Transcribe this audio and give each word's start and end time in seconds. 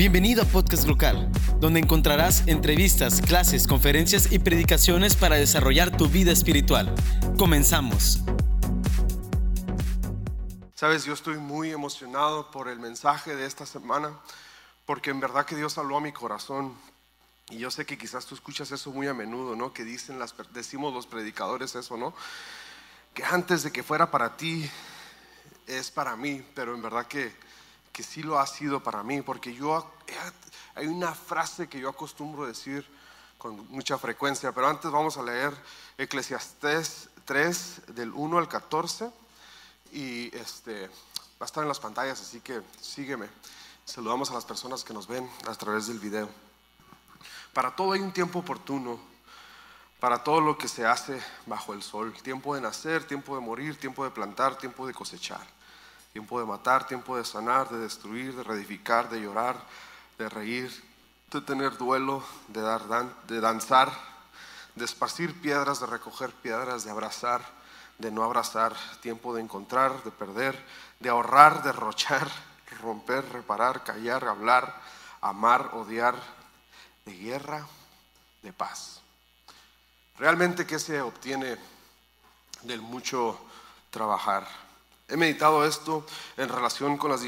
Bienvenido 0.00 0.44
a 0.44 0.46
Podcast 0.46 0.88
Local, 0.88 1.30
donde 1.58 1.78
encontrarás 1.78 2.48
entrevistas, 2.48 3.20
clases, 3.20 3.66
conferencias 3.66 4.32
y 4.32 4.38
predicaciones 4.38 5.14
para 5.14 5.36
desarrollar 5.36 5.94
tu 5.94 6.08
vida 6.08 6.32
espiritual. 6.32 6.94
Comenzamos. 7.36 8.20
Sabes, 10.74 11.04
yo 11.04 11.12
estoy 11.12 11.36
muy 11.36 11.70
emocionado 11.70 12.50
por 12.50 12.68
el 12.68 12.78
mensaje 12.78 13.36
de 13.36 13.44
esta 13.44 13.66
semana, 13.66 14.18
porque 14.86 15.10
en 15.10 15.20
verdad 15.20 15.44
que 15.44 15.54
Dios 15.54 15.76
habló 15.76 15.98
a 15.98 16.00
mi 16.00 16.12
corazón. 16.12 16.74
Y 17.50 17.58
yo 17.58 17.70
sé 17.70 17.84
que 17.84 17.98
quizás 17.98 18.24
tú 18.24 18.34
escuchas 18.34 18.72
eso 18.72 18.90
muy 18.92 19.06
a 19.06 19.12
menudo, 19.12 19.54
¿no? 19.54 19.74
Que 19.74 19.84
dicen 19.84 20.18
las, 20.18 20.34
decimos 20.54 20.94
los 20.94 21.06
predicadores 21.06 21.74
eso, 21.74 21.98
¿no? 21.98 22.14
Que 23.12 23.22
antes 23.22 23.64
de 23.64 23.70
que 23.70 23.82
fuera 23.82 24.10
para 24.10 24.38
ti, 24.38 24.66
es 25.66 25.90
para 25.90 26.16
mí, 26.16 26.42
pero 26.54 26.74
en 26.74 26.80
verdad 26.80 27.06
que 27.06 27.49
que 27.92 28.02
sí 28.02 28.22
lo 28.22 28.38
ha 28.38 28.46
sido 28.46 28.82
para 28.82 29.02
mí, 29.02 29.22
porque 29.22 29.54
yo, 29.54 29.90
hay 30.74 30.86
una 30.86 31.14
frase 31.14 31.68
que 31.68 31.80
yo 31.80 31.88
acostumbro 31.88 32.46
decir 32.46 32.86
con 33.38 33.68
mucha 33.70 33.98
frecuencia, 33.98 34.52
pero 34.52 34.68
antes 34.68 34.90
vamos 34.90 35.16
a 35.16 35.22
leer 35.22 35.54
Eclesiastés 35.96 37.08
3 37.24 37.82
del 37.94 38.12
1 38.12 38.38
al 38.38 38.48
14 38.48 39.10
y 39.92 40.34
este, 40.36 40.88
va 40.88 40.92
a 41.40 41.44
estar 41.46 41.62
en 41.62 41.68
las 41.68 41.80
pantallas, 41.80 42.20
así 42.20 42.40
que 42.40 42.60
sígueme. 42.80 43.28
Saludamos 43.84 44.30
a 44.30 44.34
las 44.34 44.44
personas 44.44 44.84
que 44.84 44.94
nos 44.94 45.08
ven 45.08 45.28
a 45.48 45.54
través 45.54 45.86
del 45.86 45.98
video. 45.98 46.28
Para 47.52 47.74
todo 47.74 47.92
hay 47.92 48.00
un 48.00 48.12
tiempo 48.12 48.40
oportuno, 48.40 49.00
para 49.98 50.22
todo 50.22 50.40
lo 50.40 50.56
que 50.56 50.68
se 50.68 50.86
hace 50.86 51.20
bajo 51.46 51.72
el 51.72 51.82
sol, 51.82 52.14
tiempo 52.22 52.54
de 52.54 52.60
nacer, 52.60 53.04
tiempo 53.06 53.34
de 53.34 53.40
morir, 53.40 53.78
tiempo 53.78 54.04
de 54.04 54.10
plantar, 54.10 54.56
tiempo 54.56 54.86
de 54.86 54.94
cosechar 54.94 55.59
Tiempo 56.12 56.40
de 56.40 56.46
matar, 56.46 56.86
tiempo 56.86 57.16
de 57.16 57.24
sanar, 57.24 57.68
de 57.68 57.78
destruir, 57.78 58.34
de 58.34 58.42
reedificar, 58.42 59.08
de 59.08 59.20
llorar, 59.20 59.56
de 60.18 60.28
reír, 60.28 60.70
de 61.30 61.40
tener 61.40 61.76
duelo, 61.76 62.24
de, 62.48 62.60
dar 62.60 62.82
de 63.26 63.40
danzar, 63.40 63.92
de 64.74 64.84
esparcir 64.84 65.40
piedras, 65.40 65.80
de 65.80 65.86
recoger 65.86 66.32
piedras, 66.32 66.84
de 66.84 66.90
abrazar, 66.90 67.40
de 67.98 68.10
no 68.10 68.24
abrazar, 68.24 68.74
tiempo 69.00 69.34
de 69.34 69.42
encontrar, 69.42 70.02
de 70.02 70.10
perder, 70.10 70.58
de 70.98 71.08
ahorrar, 71.08 71.62
de 71.62 71.72
rochar, 71.72 72.28
romper, 72.80 73.24
reparar, 73.32 73.84
callar, 73.84 74.24
hablar, 74.24 74.80
amar, 75.20 75.70
odiar, 75.74 76.16
de 77.04 77.12
guerra, 77.16 77.66
de 78.42 78.52
paz. 78.52 79.00
Realmente, 80.18 80.66
¿qué 80.66 80.78
se 80.78 81.00
obtiene 81.00 81.56
del 82.62 82.80
mucho 82.82 83.38
trabajar? 83.90 84.46
He 85.10 85.16
meditado 85.16 85.64
esto 85.64 86.06
en 86.36 86.48
relación 86.48 86.96
con 86.96 87.10
las 87.10 87.22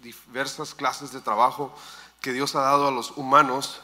diversas 0.00 0.74
clases 0.74 1.12
de 1.12 1.20
trabajo 1.20 1.74
que 2.20 2.32
Dios 2.32 2.54
ha 2.54 2.60
dado 2.60 2.88
a 2.88 2.92
los 2.92 3.16
humanos. 3.16 3.80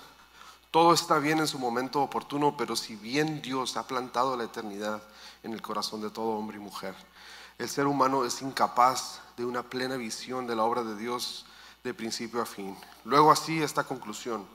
Todo 0.70 0.94
está 0.94 1.18
bien 1.18 1.38
en 1.40 1.48
su 1.48 1.58
momento 1.58 2.00
oportuno, 2.00 2.56
pero 2.56 2.76
si 2.76 2.96
bien 2.96 3.42
Dios 3.42 3.76
ha 3.76 3.86
plantado 3.86 4.36
la 4.36 4.44
eternidad 4.44 5.02
en 5.42 5.52
el 5.52 5.62
corazón 5.62 6.00
de 6.00 6.10
todo 6.10 6.30
hombre 6.30 6.56
y 6.56 6.60
mujer, 6.60 6.94
el 7.58 7.68
ser 7.68 7.86
humano 7.86 8.24
es 8.24 8.40
incapaz 8.42 9.20
de 9.36 9.44
una 9.44 9.62
plena 9.62 9.96
visión 9.96 10.46
de 10.46 10.56
la 10.56 10.64
obra 10.64 10.82
de 10.82 10.96
Dios 10.96 11.46
de 11.82 11.92
principio 11.92 12.40
a 12.40 12.46
fin. 12.46 12.76
Luego 13.04 13.30
así 13.30 13.62
esta 13.62 13.84
conclusión. 13.84 14.46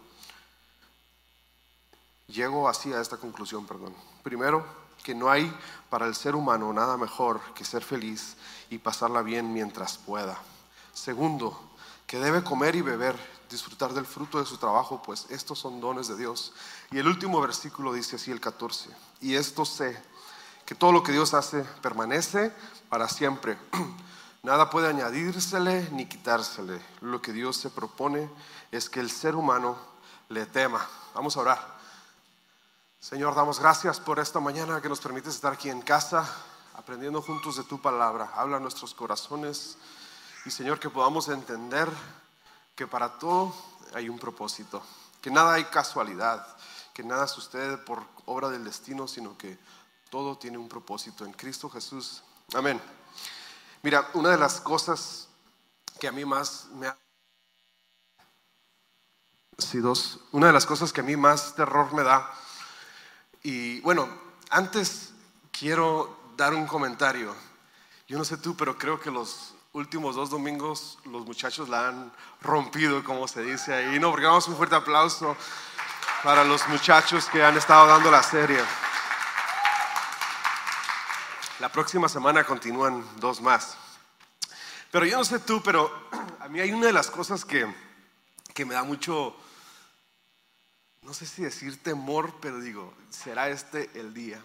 Llego 2.28 2.68
así 2.70 2.94
a 2.94 3.02
esta 3.02 3.18
conclusión, 3.18 3.66
perdón. 3.66 3.94
Primero, 4.24 4.66
que 5.04 5.16
no 5.16 5.30
hay 5.30 5.54
para 5.90 6.06
el 6.06 6.16
ser 6.16 6.36
humano 6.36 6.72
nada 6.74 6.98
mejor 6.98 7.42
que 7.54 7.66
ser 7.66 7.84
feliz 7.84 8.36
y 8.70 8.78
pasarla 8.78 9.22
bien 9.22 9.54
mientras 9.54 9.98
pueda. 9.98 10.38
Segundo, 10.94 11.60
que 12.06 12.20
debe 12.20 12.44
comer 12.44 12.76
y 12.76 12.82
beber, 12.82 13.16
disfrutar 13.50 13.94
del 13.94 14.06
fruto 14.06 14.40
de 14.40 14.46
su 14.46 14.58
trabajo, 14.58 15.02
pues 15.02 15.28
estos 15.30 15.60
son 15.60 15.80
dones 15.80 16.08
de 16.08 16.18
Dios. 16.18 16.54
Y 16.92 17.00
el 17.00 17.08
último 17.08 17.42
versículo 17.42 17.94
dice 17.94 18.18
así, 18.18 18.32
el 18.32 18.42
14, 18.42 18.90
y 19.22 19.36
esto 19.36 19.66
sé, 19.66 20.02
que 20.66 20.76
todo 20.76 20.92
lo 20.92 21.02
que 21.02 21.12
Dios 21.12 21.34
hace 21.34 21.64
permanece 21.82 22.54
para 22.90 23.08
siempre. 23.10 23.58
Nada 24.44 24.70
puede 24.70 24.88
añadírsele 24.88 25.90
ni 25.92 26.06
quitársele. 26.06 26.80
Lo 27.02 27.22
que 27.22 27.34
Dios 27.34 27.58
se 27.58 27.70
propone 27.70 28.30
es 28.72 28.90
que 28.90 29.00
el 29.00 29.10
ser 29.10 29.36
humano 29.36 29.78
le 30.30 30.46
tema. 30.46 30.88
Vamos 31.14 31.36
a 31.36 31.42
orar. 31.42 31.79
Señor, 33.00 33.34
damos 33.34 33.62
gracias 33.62 33.98
por 33.98 34.20
esta 34.20 34.42
mañana 34.42 34.82
que 34.82 34.90
nos 34.90 35.00
permites 35.00 35.34
estar 35.34 35.54
aquí 35.54 35.70
en 35.70 35.82
casa, 35.82 36.30
aprendiendo 36.76 37.22
juntos 37.22 37.56
de 37.56 37.64
tu 37.64 37.82
palabra. 37.82 38.30
Habla 38.36 38.58
a 38.58 38.60
nuestros 38.60 38.94
corazones 38.94 39.78
y 40.46 40.52
Señor, 40.52 40.82
que 40.82 40.90
podamos 40.90 41.30
entender 41.30 41.90
que 42.76 42.88
para 42.88 43.18
todo 43.18 43.56
hay 43.94 44.10
un 44.10 44.20
propósito, 44.20 44.84
que 45.22 45.32
nada 45.32 45.54
hay 45.54 45.64
casualidad, 45.64 46.46
que 46.94 47.02
nada 47.02 47.26
sucede 47.30 47.78
por 47.78 48.04
obra 48.26 48.50
del 48.50 48.66
destino, 48.66 49.08
sino 49.08 49.38
que 49.38 49.58
todo 50.10 50.38
tiene 50.38 50.58
un 50.58 50.68
propósito 50.68 51.24
en 51.24 51.32
Cristo 51.32 51.70
Jesús. 51.70 52.22
Amén. 52.54 52.82
Mira, 53.82 54.10
una 54.14 54.32
de 54.32 54.38
las 54.38 54.60
cosas 54.60 55.30
que 56.02 56.10
a 56.10 56.12
mí 56.12 56.26
más 56.26 56.66
me 56.74 56.88
ha... 56.88 56.98
Una 60.34 60.48
de 60.48 60.54
las 60.54 60.66
cosas 60.66 60.92
que 60.92 61.00
a 61.00 61.04
mí 61.04 61.16
más 61.16 61.56
terror 61.56 61.94
me 61.94 62.04
da 62.04 62.30
y 63.44 63.80
bueno, 63.82 64.10
antes 64.50 65.14
quiero 65.52 66.18
dar 66.36 66.54
un 66.54 66.66
comentario. 66.66 67.36
Yo 68.08 68.18
no 68.18 68.26
sé 68.26 68.38
tú, 68.38 68.56
pero 68.56 68.78
creo 68.78 69.00
que 69.00 69.12
los 69.12 69.54
últimos 69.74 70.16
dos 70.16 70.30
domingos 70.30 70.98
los 71.06 71.26
muchachos 71.26 71.70
la 71.70 71.90
han 71.90 72.12
rompido, 72.42 73.04
como 73.04 73.28
se 73.28 73.42
dice 73.44 73.74
ahí. 73.74 74.00
No, 74.00 74.12
porque 74.12 74.26
damos 74.26 74.48
un 74.48 74.58
fuerte 74.58 74.76
aplauso 74.76 75.36
para 76.24 76.44
los 76.44 76.68
muchachos 76.68 77.26
que 77.26 77.44
han 77.44 77.58
estado 77.58 77.88
dando 77.88 78.10
la 78.12 78.24
serie. 78.24 78.60
La 81.60 81.70
próxima 81.70 82.10
semana 82.10 82.44
continúan 82.44 83.06
dos 83.18 83.42
más. 83.42 83.78
Pero 84.92 85.06
yo 85.06 85.18
no 85.18 85.26
sé 85.26 85.40
tú, 85.40 85.62
pero 85.62 86.10
a 86.40 86.48
mí 86.48 86.60
hay 86.60 86.72
una 86.72 86.88
de 86.88 86.94
las 86.94 87.12
cosas 87.12 87.46
que, 87.46 87.68
que 88.54 88.66
me 88.66 88.74
da 88.74 88.84
mucho 88.84 89.36
no 91.10 91.16
sé 91.16 91.26
si 91.26 91.42
decir 91.42 91.82
temor, 91.82 92.36
pero 92.40 92.62
digo, 92.62 92.94
será 93.10 93.50
este 93.50 93.90
el 93.96 94.14
día. 94.14 94.40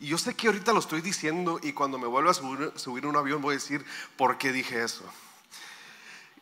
Y 0.00 0.08
yo 0.08 0.18
sé 0.18 0.34
que 0.34 0.48
ahorita 0.48 0.72
lo 0.72 0.80
estoy 0.80 1.00
diciendo 1.00 1.60
y 1.62 1.72
cuando 1.72 1.96
me 1.96 2.08
vuelva 2.08 2.32
a 2.32 2.34
subir, 2.34 3.06
un 3.06 3.14
avión 3.14 3.40
voy 3.40 3.52
a 3.52 3.58
decir 3.58 3.86
por 4.16 4.36
qué 4.36 4.50
dije 4.50 4.82
eso. 4.82 5.04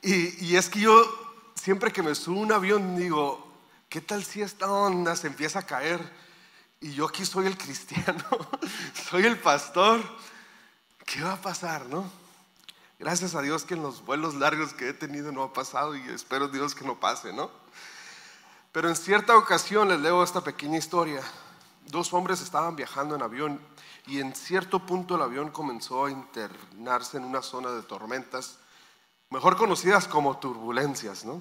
Y, 0.00 0.56
es 0.56 0.70
que 0.70 0.81
yo 0.81 1.04
siempre 1.54 1.92
que 1.92 2.03
me 2.03 2.15
subo 2.15 2.41
un 2.41 2.53
avión 2.53 2.97
digo, 2.97 3.53
¿qué 3.91 4.00
tal 4.00 4.25
si 4.25 4.41
esta 4.41 4.66
onda 4.66 5.15
se 5.15 5.26
empieza 5.26 5.59
a 5.59 5.66
caer? 5.66 6.00
Y 6.81 6.94
yo 6.94 7.06
aquí 7.06 7.26
soy 7.26 7.47
el 7.47 7.59
cristiano, 7.59 8.25
soy 9.10 9.26
el 9.26 9.38
pastor. 9.38 10.00
¿Qué 11.04 11.20
va 11.20 11.34
a 11.34 11.42
pasar, 11.42 11.84
no? 11.84 12.10
Gracias 12.98 13.34
a 13.34 13.42
Dios 13.42 13.66
que 13.66 13.75
en 13.75 13.82
los 13.82 14.03
vuelos 14.06 14.36
largos 14.36 14.72
que 14.72 14.88
he 14.88 14.94
tenido 14.94 15.32
no 15.32 15.42
ha 15.42 15.53
pasado 15.53 15.94
y 15.94 16.00
espero 16.09 16.48
Dios 16.48 16.75
que 16.75 16.86
no 16.86 16.98
pase, 16.98 17.34
¿no? 17.34 17.50
Pero 18.76 18.91
en 18.91 18.97
cierta 18.97 19.34
ocasión 19.38 19.88
les 19.88 19.98
leo 20.00 20.22
esta 20.22 20.42
pequeña 20.42 20.76
historia. 20.76 21.22
Dos 21.87 22.12
hombres 22.12 22.42
estaban 22.42 22.76
viajando 22.76 23.14
en 23.14 23.22
avión 23.22 23.59
y 24.06 24.20
en 24.20 24.34
cierto 24.34 24.84
punto 24.84 25.16
el 25.16 25.22
avión 25.22 25.50
comenzó 25.50 26.04
a 26.04 26.10
internarse 26.10 27.16
en 27.16 27.25
una 27.25 27.41
zona 27.41 27.70
de 27.70 27.81
tormentas, 27.81 28.59
mejor 29.31 29.56
conocidas 29.56 30.06
como 30.06 30.36
turbulencias, 30.36 31.25
¿no? 31.25 31.41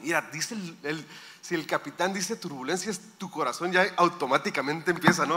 Mira, 0.00 0.28
dice 0.32 0.56
el, 0.82 1.06
si 1.40 1.54
el 1.54 1.68
capitán 1.68 2.12
dice 2.12 2.34
turbulencias, 2.34 3.00
tu 3.16 3.30
corazón 3.30 3.70
ya 3.70 3.86
automáticamente 3.96 4.90
empieza 4.90 5.28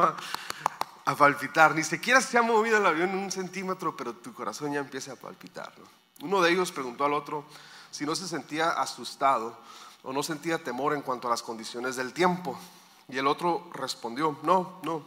a, 1.05 1.15
palpitar. 1.15 1.75
Ni 1.75 1.83
siquiera 1.83 2.21
se 2.21 2.39
ha 2.39 2.41
movido 2.41 2.77
el 2.77 2.87
avión 2.87 3.11
un 3.11 3.29
centímetro, 3.29 3.95
pero 3.95 4.13
tu 4.13 4.33
corazón 4.33 4.73
ya 4.73 4.79
empieza 4.79 5.11
a 5.11 5.15
palpitar. 5.15 5.73
Uno 6.21 6.41
de 6.41 6.53
ellos 6.53 6.71
preguntó 6.71 7.05
al 7.05 7.13
otro 7.13 7.45
si 7.91 8.03
no 8.03 8.15
se 8.15 8.27
sentía 8.27 8.71
asustado 8.71 9.55
o 10.03 10.11
no 10.11 10.21
sentía 10.21 10.63
temor 10.63 10.93
en 10.93 11.01
cuanto 11.01 11.27
a 11.27 11.31
las 11.31 11.41
condiciones 11.41 11.95
del 11.95 12.13
tiempo. 12.13 12.59
Y 13.07 13.17
el 13.17 13.27
otro 13.27 13.69
respondió, 13.73 14.37
no, 14.43 14.79
no, 14.83 15.03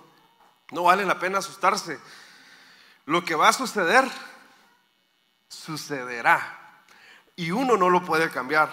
no 0.70 0.82
vale 0.82 1.04
la 1.04 1.19
pena 1.19 1.38
asustarse. 1.38 1.98
Lo 3.04 3.25
que 3.25 3.34
va 3.34 3.48
a 3.48 3.52
suceder, 3.52 4.10
sucederá. 5.48 6.82
Y 7.37 7.50
uno 7.50 7.76
no 7.76 7.90
lo 7.90 8.04
puede 8.04 8.31
cambiar. 8.31 8.70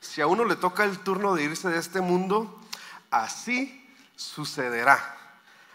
Si 0.00 0.20
a 0.20 0.26
uno 0.26 0.44
le 0.44 0.56
toca 0.56 0.84
el 0.84 0.98
turno 0.98 1.34
de 1.34 1.44
irse 1.44 1.68
de 1.68 1.78
este 1.78 2.00
mundo, 2.00 2.60
así 3.10 3.88
sucederá. 4.16 5.16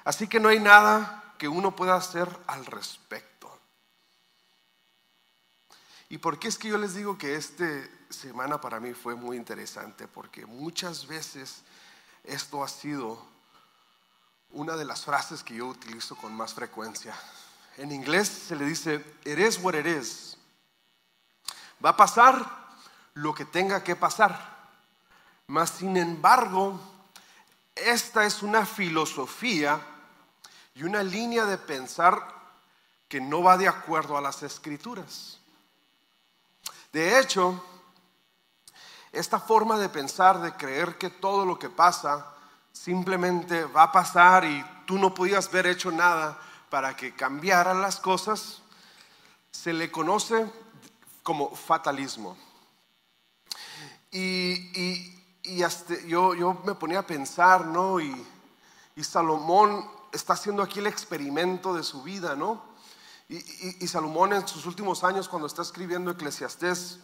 Así 0.03 0.27
que 0.27 0.39
no 0.39 0.49
hay 0.49 0.59
nada 0.59 1.33
que 1.37 1.47
uno 1.47 1.75
pueda 1.75 1.95
hacer 1.95 2.27
al 2.47 2.65
respecto. 2.65 3.35
¿Y 6.09 6.17
por 6.17 6.37
qué 6.37 6.47
es 6.47 6.57
que 6.57 6.67
yo 6.67 6.77
les 6.77 6.93
digo 6.93 7.17
que 7.17 7.35
esta 7.35 7.65
semana 8.09 8.59
para 8.59 8.79
mí 8.79 8.93
fue 8.93 9.15
muy 9.15 9.37
interesante? 9.37 10.07
Porque 10.07 10.45
muchas 10.45 11.07
veces 11.07 11.63
esto 12.23 12.63
ha 12.63 12.67
sido 12.67 13.21
una 14.51 14.75
de 14.75 14.85
las 14.85 15.03
frases 15.03 15.43
que 15.43 15.55
yo 15.55 15.67
utilizo 15.67 16.15
con 16.15 16.33
más 16.33 16.53
frecuencia. 16.53 17.13
En 17.77 17.91
inglés 17.91 18.27
se 18.27 18.55
le 18.55 18.65
dice, 18.65 18.95
it 19.25 19.37
is 19.37 19.59
what 19.61 19.73
it 19.75 19.85
is. 19.85 20.37
Va 21.83 21.89
a 21.89 21.97
pasar 21.97 22.65
lo 23.15 23.33
que 23.33 23.45
tenga 23.45 23.83
que 23.83 23.95
pasar. 23.95 24.55
Mas, 25.47 25.71
sin 25.71 25.97
embargo, 25.97 26.79
esta 27.75 28.25
es 28.25 28.41
una 28.41 28.65
filosofía 28.65 29.79
y 30.73 30.83
una 30.83 31.03
línea 31.03 31.45
de 31.45 31.57
pensar 31.57 32.33
que 33.07 33.19
no 33.21 33.43
va 33.43 33.57
de 33.57 33.67
acuerdo 33.67 34.17
a 34.17 34.21
las 34.21 34.41
escrituras. 34.43 35.39
De 36.91 37.19
hecho, 37.19 37.63
esta 39.15 39.39
forma 39.39 39.77
de 39.79 39.89
pensar, 39.89 40.41
de 40.41 40.53
creer 40.53 40.97
que 40.97 41.09
todo 41.09 41.45
lo 41.45 41.57
que 41.57 41.69
pasa 41.69 42.33
simplemente 42.71 43.63
va 43.65 43.83
a 43.83 43.91
pasar 43.91 44.43
y 44.43 44.63
tú 44.85 44.97
no 44.97 45.13
podías 45.13 45.47
haber 45.47 45.67
hecho 45.67 45.91
nada 45.91 46.37
para 46.69 46.95
que 46.95 47.15
cambiaran 47.15 47.81
las 47.81 47.99
cosas, 47.99 48.61
se 49.51 49.71
le 49.71 49.89
conoce 49.89 50.45
como 51.23 51.55
fatalismo. 51.55 52.37
Y, 54.11 55.13
yo, 56.07 56.61
me 56.65 56.75
ponía 56.75 56.99
a 56.99 57.07
pensar, 57.07 57.65
¿no? 57.65 57.99
Y, 57.99 58.25
y, 58.95 59.03
Salomón 59.03 59.89
está 60.11 60.33
haciendo 60.33 60.61
aquí 60.63 60.79
el 60.79 60.87
experimento 60.87 61.73
de 61.73 61.83
su 61.83 62.03
vida, 62.03 62.35
¿no? 62.35 62.61
Y, 63.27 63.87
Salomón 63.87 64.33
en 64.33 64.47
sus 64.47 64.65
últimos 64.65 65.03
años, 65.03 65.27
cuando 65.27 65.47
está 65.47 65.61
escribiendo 65.63 66.11
Eclesiastés, 66.11 66.99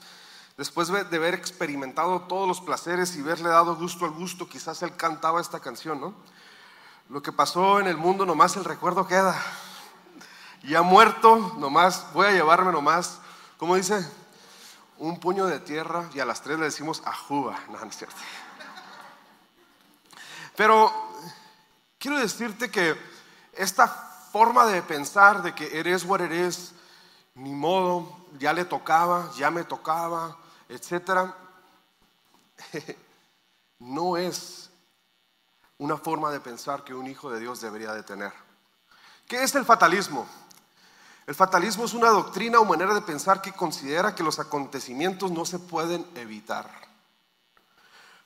después 0.57 0.88
de 0.89 1.18
haber 1.18 1.33
experimentado 1.33 2.21
todos 2.21 2.48
los 2.48 2.62
placeres 2.62 3.15
y 3.15 3.21
haberle 3.21 3.50
dado 3.50 3.75
gusto 3.75 4.06
al 4.06 4.12
gusto, 4.12 4.48
quizás 4.48 4.81
él 4.83 4.95
cantaba 4.95 5.42
esta 5.42 5.59
canción, 5.59 6.00
¿no? 6.01 6.13
Lo 7.09 7.21
que 7.21 7.31
pasó 7.31 7.80
en 7.80 7.88
el 7.88 7.98
mundo, 7.98 8.25
nomás 8.25 8.56
el 8.56 8.63
recuerdo 8.63 9.07
queda. 9.07 9.42
Ya 10.63 10.81
muerto, 10.81 11.56
nomás, 11.57 12.06
voy 12.13 12.27
a 12.27 12.31
llevarme 12.31 12.71
nomás, 12.71 13.19
¿cómo 13.57 13.75
dice? 13.75 14.07
Un 14.98 15.19
puño 15.19 15.45
de 15.48 15.59
tierra 15.59 16.09
y 16.13 16.19
a 16.19 16.25
las 16.25 16.42
tres 16.42 16.59
le 16.59 16.65
decimos 16.65 17.01
ajuba. 17.06 17.59
No, 17.69 17.80
no 17.80 17.86
es 17.86 17.98
cierto. 17.98 18.15
Pero 20.56 20.94
quiero 21.98 22.19
decirte 22.19 22.69
que 22.69 22.95
esta 23.53 23.88
forma 23.88 24.65
de 24.65 24.81
pensar 24.81 25.42
de 25.42 25.53
que 25.53 25.80
eres 25.80 26.06
what 26.06 26.21
eres, 26.21 26.74
ni 27.36 27.51
modo, 27.51 28.15
ya 28.38 28.53
le 28.53 28.65
tocaba, 28.65 29.31
ya 29.36 29.51
me 29.51 29.63
tocaba, 29.63 30.38
etcétera, 30.72 31.36
no 33.80 34.16
es 34.16 34.70
una 35.78 35.98
forma 35.98 36.32
de 36.32 36.40
pensar 36.40 36.86
que 36.86 36.94
un 36.94 37.08
hijo 37.08 37.30
de 37.30 37.42
Dios 37.42 37.60
debería 37.60 37.94
de 37.94 38.04
tener. 38.04 38.32
¿Qué 39.28 39.44
es 39.44 39.54
el 39.56 39.66
fatalismo? 39.66 40.26
El 41.28 41.36
fatalismo 41.36 41.84
es 41.84 41.94
una 41.94 42.10
doctrina 42.10 42.60
o 42.60 42.66
manera 42.66 42.94
de 42.94 43.02
pensar 43.02 43.42
que 43.42 43.52
considera 43.52 44.16
que 44.16 44.24
los 44.24 44.40
acontecimientos 44.40 45.30
no 45.32 45.46
se 45.46 45.60
pueden 45.60 46.10
evitar 46.16 46.70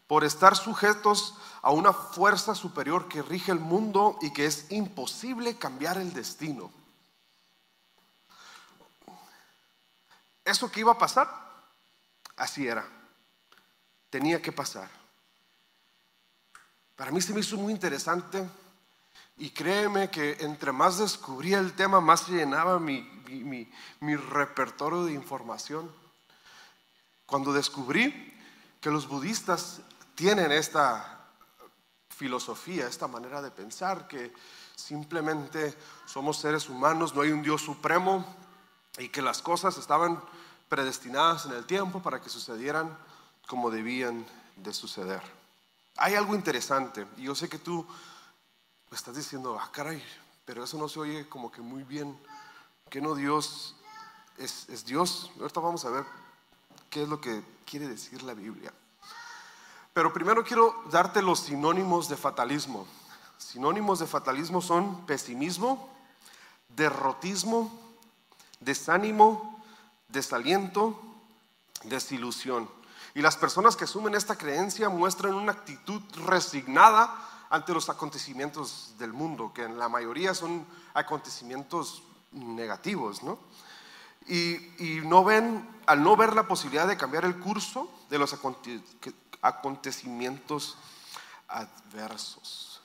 por 0.05 0.23
estar 0.23 0.55
sujetos 0.55 1.33
a 1.63 1.71
una 1.71 1.93
fuerza 1.93 2.53
superior 2.53 3.07
que 3.07 3.23
rige 3.23 3.51
el 3.51 3.59
mundo 3.59 4.19
y 4.21 4.31
que 4.31 4.45
es 4.45 4.71
imposible 4.71 5.57
cambiar 5.57 5.97
el 5.97 6.13
destino. 6.13 6.71
¿Eso 10.43 10.71
que 10.71 10.81
iba 10.81 10.91
a 10.91 10.97
pasar? 10.99 11.44
Así 12.35 12.67
era. 12.67 12.87
Tenía 14.09 14.41
que 14.41 14.51
pasar. 14.51 14.89
Para 16.95 17.11
mí 17.11 17.21
se 17.21 17.33
me 17.33 17.41
hizo 17.41 17.57
muy 17.57 17.73
interesante 17.73 18.47
y 19.37 19.49
créeme 19.49 20.09
que 20.09 20.37
entre 20.39 20.71
más 20.71 20.97
descubría 20.97 21.59
el 21.59 21.73
tema, 21.73 21.99
más 21.99 22.27
llenaba 22.29 22.79
mi, 22.79 23.01
mi 23.99 24.15
repertorio 24.15 25.05
de 25.05 25.13
información. 25.13 25.91
Cuando 27.25 27.51
descubrí 27.51 28.33
que 28.79 28.91
los 28.91 29.07
budistas 29.07 29.81
tienen 30.15 30.51
esta 30.51 31.15
filosofía, 32.15 32.87
esta 32.87 33.07
manera 33.07 33.41
de 33.41 33.51
pensar, 33.51 34.07
que 34.07 34.31
simplemente 34.75 35.75
somos 36.05 36.37
seres 36.37 36.69
humanos, 36.69 37.13
no 37.13 37.21
hay 37.21 37.31
un 37.31 37.41
Dios 37.41 37.61
supremo 37.61 38.25
y 38.97 39.09
que 39.09 39.21
las 39.21 39.41
cosas 39.41 39.77
estaban 39.77 40.21
predestinadas 40.75 41.45
en 41.45 41.53
el 41.53 41.65
tiempo 41.65 42.01
para 42.01 42.19
que 42.19 42.29
sucedieran 42.29 42.97
como 43.47 43.71
debían 43.71 44.25
de 44.57 44.73
suceder. 44.73 45.21
Hay 45.95 46.15
algo 46.15 46.35
interesante, 46.35 47.07
y 47.15 47.23
yo 47.23 47.33
sé 47.33 47.47
que 47.47 47.57
tú 47.57 47.87
estás 48.91 49.15
diciendo, 49.15 49.57
ah, 49.57 49.69
caray, 49.71 50.03
pero 50.43 50.65
eso 50.65 50.77
no 50.77 50.89
se 50.89 50.99
oye 50.99 51.29
como 51.29 51.49
que 51.49 51.61
muy 51.61 51.83
bien, 51.83 52.19
que 52.89 52.99
no 52.99 53.15
Dios 53.15 53.77
es, 54.37 54.67
es 54.67 54.85
Dios. 54.85 55.31
Ahorita 55.39 55.61
vamos 55.61 55.85
a 55.85 55.91
ver 55.91 56.03
qué 56.89 57.03
es 57.03 57.07
lo 57.07 57.21
que 57.21 57.41
quiere 57.65 57.87
decir 57.87 58.21
la 58.23 58.33
Biblia. 58.33 58.73
Pero 59.93 60.11
primero 60.11 60.43
quiero 60.43 60.83
darte 60.91 61.21
los 61.21 61.39
sinónimos 61.39 62.09
de 62.09 62.17
fatalismo. 62.17 62.85
Sinónimos 63.37 63.99
de 63.99 64.07
fatalismo 64.07 64.61
son 64.61 65.05
pesimismo, 65.05 65.89
derrotismo, 66.67 67.71
desánimo, 68.59 69.54
desaliento, 70.07 70.99
desilusión. 71.83 72.69
Y 73.13 73.21
las 73.21 73.37
personas 73.37 73.75
que 73.75 73.85
asumen 73.85 74.15
esta 74.15 74.37
creencia 74.37 74.89
muestran 74.89 75.33
una 75.33 75.53
actitud 75.53 76.01
resignada 76.25 77.13
ante 77.49 77.73
los 77.73 77.89
acontecimientos 77.89 78.93
del 78.97 79.13
mundo, 79.13 79.51
que 79.53 79.63
en 79.63 79.77
la 79.77 79.87
mayoría 79.87 80.33
son 80.33 80.65
acontecimientos 80.93 82.03
negativos, 82.31 83.23
¿no? 83.23 83.39
Y, 84.27 84.55
y 84.83 85.01
no 85.05 85.23
ven, 85.23 85.67
al 85.85 86.03
no 86.03 86.15
ver 86.15 86.33
la 86.33 86.47
posibilidad 86.47 86.87
de 86.87 86.97
cambiar 86.97 87.25
el 87.25 87.39
curso 87.39 87.89
de 88.09 88.17
los 88.17 88.33
acontecimientos, 88.33 89.15
acontecimientos 89.45 90.75
adversos. 91.47 92.81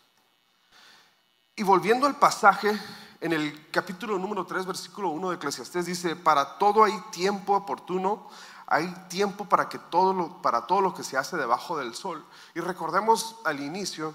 Y 1.60 1.62
volviendo 1.62 2.06
al 2.06 2.16
pasaje, 2.16 2.72
en 3.20 3.34
el 3.34 3.68
capítulo 3.70 4.18
número 4.18 4.46
3, 4.46 4.64
versículo 4.64 5.10
1 5.10 5.28
de 5.28 5.36
Eclesiastés 5.36 5.84
dice, 5.84 6.16
para 6.16 6.56
todo 6.56 6.84
hay 6.84 6.98
tiempo 7.12 7.54
oportuno, 7.54 8.30
hay 8.66 8.88
tiempo 9.10 9.44
para, 9.44 9.68
que 9.68 9.78
todo 9.78 10.14
lo, 10.14 10.40
para 10.40 10.64
que 10.96 11.04
se 11.04 11.18
hace 11.18 11.36
debajo 11.36 11.76
del 11.76 11.94
sol. 11.94 12.24
Y 12.54 12.60
recordemos 12.60 13.36
al 13.44 13.60
inicio 13.60 14.14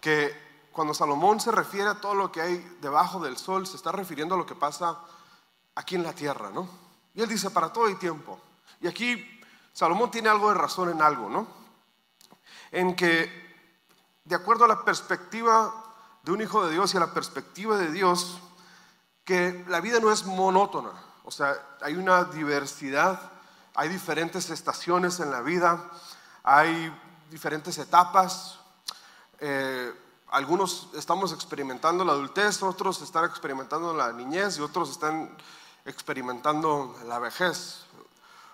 que 0.00 0.34
cuando 0.72 0.94
Salomón 0.94 1.38
se 1.38 1.52
refiere 1.52 1.90
a 1.90 2.00
todo 2.00 2.14
lo 2.14 2.32
que 2.32 2.40
hay 2.40 2.78
debajo 2.80 3.20
del 3.20 3.36
sol, 3.36 3.66
se 3.66 3.76
está 3.76 3.92
refiriendo 3.92 4.34
a 4.34 4.38
lo 4.38 4.46
que 4.46 4.54
pasa 4.54 5.00
aquí 5.74 5.96
en 5.96 6.02
la 6.02 6.14
tierra, 6.14 6.48
¿no? 6.48 6.66
Y 7.14 7.20
él 7.20 7.28
dice, 7.28 7.50
para 7.50 7.74
todo 7.74 7.88
hay 7.88 7.96
tiempo. 7.96 8.40
Y 8.80 8.88
aquí 8.88 9.22
Salomón 9.74 10.10
tiene 10.10 10.30
algo 10.30 10.48
de 10.48 10.54
razón 10.54 10.88
en 10.88 11.02
algo, 11.02 11.28
¿no? 11.28 11.46
en 12.72 12.96
que, 12.96 13.30
de 14.24 14.34
acuerdo 14.34 14.64
a 14.64 14.68
la 14.68 14.82
perspectiva 14.82 15.89
de 16.30 16.34
un 16.34 16.42
hijo 16.42 16.64
de 16.64 16.72
Dios 16.72 16.94
y 16.94 16.96
a 16.96 17.00
la 17.00 17.12
perspectiva 17.12 17.76
de 17.76 17.90
Dios, 17.90 18.38
que 19.24 19.64
la 19.66 19.80
vida 19.80 19.98
no 19.98 20.12
es 20.12 20.24
monótona, 20.26 20.92
o 21.24 21.30
sea, 21.32 21.56
hay 21.82 21.96
una 21.96 22.22
diversidad, 22.22 23.20
hay 23.74 23.88
diferentes 23.88 24.48
estaciones 24.48 25.18
en 25.18 25.32
la 25.32 25.40
vida, 25.40 25.90
hay 26.44 26.96
diferentes 27.32 27.78
etapas. 27.78 28.60
Eh, 29.40 29.92
algunos 30.28 30.90
estamos 30.94 31.32
experimentando 31.32 32.04
la 32.04 32.12
adultez, 32.12 32.62
otros 32.62 33.02
están 33.02 33.24
experimentando 33.24 33.92
la 33.92 34.12
niñez 34.12 34.56
y 34.58 34.60
otros 34.60 34.88
están 34.88 35.36
experimentando 35.84 36.96
la 37.08 37.18
vejez. 37.18 37.86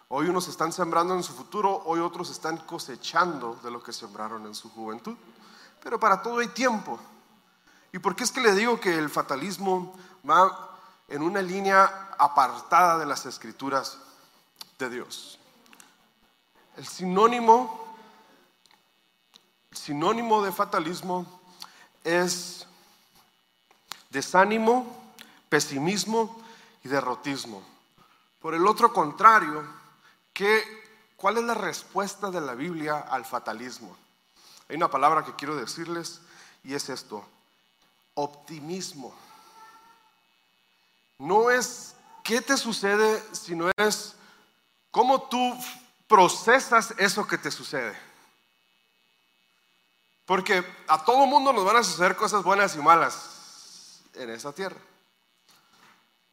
Hoy 0.08 0.30
unos 0.30 0.48
están 0.48 0.72
sembrando 0.72 1.14
en 1.14 1.22
su 1.22 1.34
futuro, 1.34 1.82
hoy 1.84 2.00
otros 2.00 2.30
están 2.30 2.56
cosechando 2.56 3.58
de 3.62 3.70
lo 3.70 3.82
que 3.82 3.92
sembraron 3.92 4.46
en 4.46 4.54
su 4.54 4.70
juventud. 4.70 5.16
Pero 5.82 6.00
para 6.00 6.22
todo 6.22 6.38
hay 6.38 6.48
tiempo. 6.48 6.98
¿Y 7.96 7.98
por 7.98 8.14
qué 8.14 8.24
es 8.24 8.30
que 8.30 8.42
le 8.42 8.54
digo 8.54 8.78
que 8.78 8.98
el 8.98 9.08
fatalismo 9.08 9.98
va 10.28 10.76
en 11.08 11.22
una 11.22 11.40
línea 11.40 12.10
apartada 12.18 12.98
de 12.98 13.06
las 13.06 13.24
escrituras 13.24 13.96
de 14.78 14.90
Dios? 14.90 15.38
El 16.76 16.86
sinónimo, 16.86 17.96
el 19.70 19.78
sinónimo 19.78 20.42
de 20.42 20.52
fatalismo 20.52 21.40
es 22.04 22.66
desánimo, 24.10 25.14
pesimismo 25.48 26.38
y 26.84 26.88
derrotismo. 26.88 27.62
Por 28.42 28.52
el 28.52 28.66
otro 28.66 28.92
contrario, 28.92 29.64
¿Cuál 31.16 31.38
es 31.38 31.44
la 31.44 31.54
respuesta 31.54 32.30
de 32.30 32.42
la 32.42 32.54
Biblia 32.54 32.98
al 32.98 33.24
fatalismo? 33.24 33.96
Hay 34.68 34.76
una 34.76 34.90
palabra 34.90 35.24
que 35.24 35.34
quiero 35.34 35.56
decirles 35.56 36.20
y 36.62 36.74
es 36.74 36.90
esto, 36.90 37.26
optimismo. 38.16 39.14
No 41.18 41.50
es 41.50 41.94
qué 42.24 42.40
te 42.40 42.56
sucede, 42.56 43.22
sino 43.32 43.70
es 43.76 44.16
cómo 44.90 45.22
tú 45.28 45.56
procesas 46.08 46.92
eso 46.98 47.26
que 47.26 47.38
te 47.38 47.52
sucede. 47.52 47.96
Porque 50.24 50.64
a 50.88 51.04
todo 51.04 51.24
mundo 51.26 51.52
nos 51.52 51.64
van 51.64 51.76
a 51.76 51.84
suceder 51.84 52.16
cosas 52.16 52.42
buenas 52.42 52.74
y 52.74 52.78
malas 52.78 54.02
en 54.14 54.30
esa 54.30 54.52
tierra. 54.52 54.80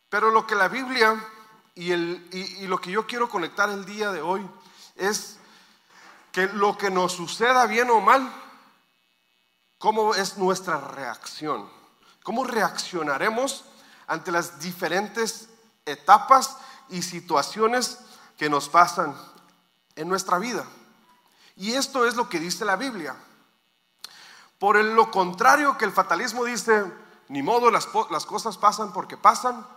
Pero 0.10 0.32
lo 0.32 0.48
que 0.48 0.56
la 0.56 0.68
Biblia 0.68 1.24
y, 1.76 1.92
el, 1.92 2.28
y, 2.32 2.68
lo 2.68 2.80
que 2.80 2.92
yo 2.92 3.06
quiero 3.06 3.30
conectar 3.30 3.70
el 3.70 3.86
día 3.86 4.12
de 4.12 4.22
hoy 4.22 4.48
es 4.96 5.38
que 6.32 6.48
lo 6.48 6.78
que 6.78 6.90
nos 6.90 7.14
suceda 7.14 7.66
bien 7.68 7.90
o 7.90 8.00
mal, 8.00 8.32
cómo 9.84 10.16
es 10.16 10.38
nuestra 10.38 10.80
reacción, 10.80 11.70
cómo 12.24 12.46
reaccionaremos 12.46 13.66
ante 14.08 14.32
las 14.32 14.62
diferentes 14.62 15.50
etapas 15.86 16.56
y 16.88 17.02
situaciones 17.02 18.00
que 18.38 18.50
nos 18.50 18.70
pasan 18.70 19.14
en 19.98 20.08
nuestra 20.08 20.38
vida. 20.40 20.66
Y 21.58 21.74
esto 21.74 22.06
es 22.06 22.16
lo 22.16 22.30
que 22.30 22.40
dice 22.40 22.64
la 22.64 22.78
Biblia. 22.78 23.14
Por 24.58 24.82
lo 24.82 25.12
contrario 25.12 25.78
que 25.78 25.84
el 25.84 25.92
fatalismo 25.92 26.46
dice, 26.46 26.86
ni 27.28 27.44
modo, 27.44 27.70
las, 27.70 27.90
las 28.10 28.26
cosas 28.26 28.58
pasan 28.58 28.94
porque 28.94 29.18
pasan, 29.18 29.68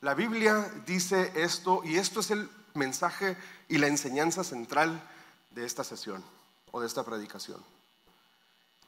la 0.00 0.14
Biblia 0.14 0.70
dice 0.86 1.32
esto 1.34 1.80
y 1.82 1.96
esto 1.96 2.20
es 2.20 2.30
el 2.30 2.48
mensaje 2.74 3.36
y 3.66 3.78
la 3.78 3.88
enseñanza 3.88 4.44
central 4.44 5.02
de 5.50 5.66
esta 5.66 5.82
sesión 5.82 6.22
o 6.70 6.80
de 6.80 6.86
esta 6.86 7.02
predicación. 7.02 7.75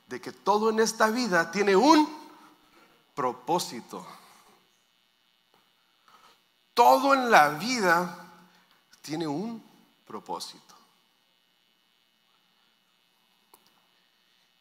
De 0.08 0.20
que 0.20 0.32
todo 0.32 0.70
en 0.70 0.80
esta 0.80 1.10
vida 1.10 1.50
tiene 1.50 1.76
un 1.76 2.08
propósito. 3.14 4.06
Todo 6.74 7.14
en 7.14 7.30
la 7.30 7.50
vida 7.50 8.16
tiene 9.02 9.26
un 9.26 9.62
propósito. 10.06 10.74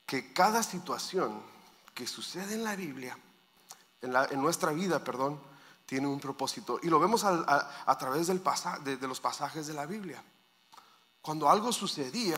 Que 0.06 0.34
cada 0.34 0.64
situación 0.64 1.42
que 1.94 2.08
sucede 2.08 2.56
en 2.56 2.64
la 2.64 2.76
Biblia, 2.76 3.18
en, 4.02 4.42
nuestra 4.42 4.72
vida, 4.72 5.04
perdón, 5.04 5.40
tiene 5.86 6.08
un 6.08 6.20
propósito. 6.20 6.80
Y 6.82 6.88
lo 6.88 7.00
vemos 7.00 7.24
a, 7.24 7.98
través 8.00 8.28
de 8.28 9.08
los 9.08 9.20
pasajes 9.20 9.68
de 9.68 9.74
la 9.74 9.86
Biblia. 9.86 10.24
Cuando 11.22 11.50
algo 11.50 11.72
sucedía 11.72 12.38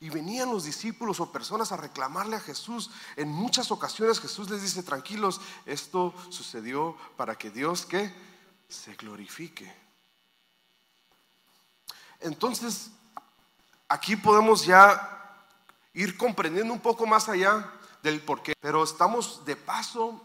y 0.00 0.10
venían 0.10 0.50
los 0.50 0.64
discípulos 0.64 1.18
o 1.20 1.32
personas 1.32 1.72
a 1.72 1.76
reclamarle 1.76 2.36
a 2.36 2.40
Jesús, 2.40 2.90
en 3.16 3.28
muchas 3.28 3.70
ocasiones 3.72 4.20
Jesús 4.20 4.48
les 4.48 4.62
dice, 4.62 4.82
tranquilos, 4.82 5.40
esto 5.66 6.14
sucedió 6.30 6.96
para 7.16 7.36
que 7.36 7.50
Dios 7.50 7.84
que 7.84 8.14
se 8.68 8.94
glorifique. 8.94 9.74
Entonces, 12.20 12.90
aquí 13.88 14.14
podemos 14.16 14.64
ya 14.64 15.44
ir 15.94 16.16
comprendiendo 16.16 16.72
un 16.72 16.80
poco 16.80 17.06
más 17.06 17.28
allá 17.28 17.72
del 18.02 18.22
porqué, 18.22 18.54
pero 18.60 18.84
estamos 18.84 19.44
de 19.44 19.56
paso 19.56 20.24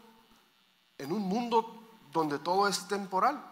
en 0.98 1.12
un 1.12 1.22
mundo 1.22 1.98
donde 2.12 2.38
todo 2.38 2.68
es 2.68 2.88
temporal. 2.88 3.44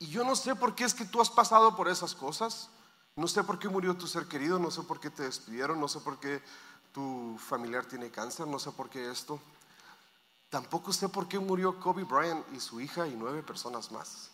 Y 0.00 0.08
yo 0.08 0.24
no 0.24 0.34
sé 0.34 0.56
por 0.56 0.74
qué 0.74 0.82
es 0.82 0.94
que 0.94 1.04
tú 1.04 1.20
has 1.20 1.30
pasado 1.30 1.76
por 1.76 1.88
esas 1.88 2.14
cosas. 2.14 2.68
No 3.14 3.28
sé 3.28 3.44
por 3.44 3.58
qué 3.58 3.68
murió 3.68 3.94
tu 3.96 4.06
ser 4.06 4.26
querido, 4.26 4.58
no 4.58 4.70
sé 4.70 4.82
por 4.82 4.98
qué 4.98 5.10
te 5.10 5.24
despidieron, 5.24 5.78
no 5.78 5.86
sé 5.86 6.00
por 6.00 6.18
qué 6.18 6.42
tu 6.92 7.36
familiar 7.38 7.84
tiene 7.84 8.10
cáncer, 8.10 8.46
no 8.46 8.58
sé 8.58 8.70
por 8.72 8.88
qué 8.88 9.10
esto. 9.10 9.38
Tampoco 10.48 10.92
sé 10.92 11.08
por 11.08 11.28
qué 11.28 11.38
murió 11.38 11.78
Kobe 11.78 12.04
Bryant 12.04 12.44
y 12.54 12.60
su 12.60 12.80
hija 12.80 13.06
y 13.06 13.14
nueve 13.14 13.42
personas 13.42 13.92
más. 13.92 14.30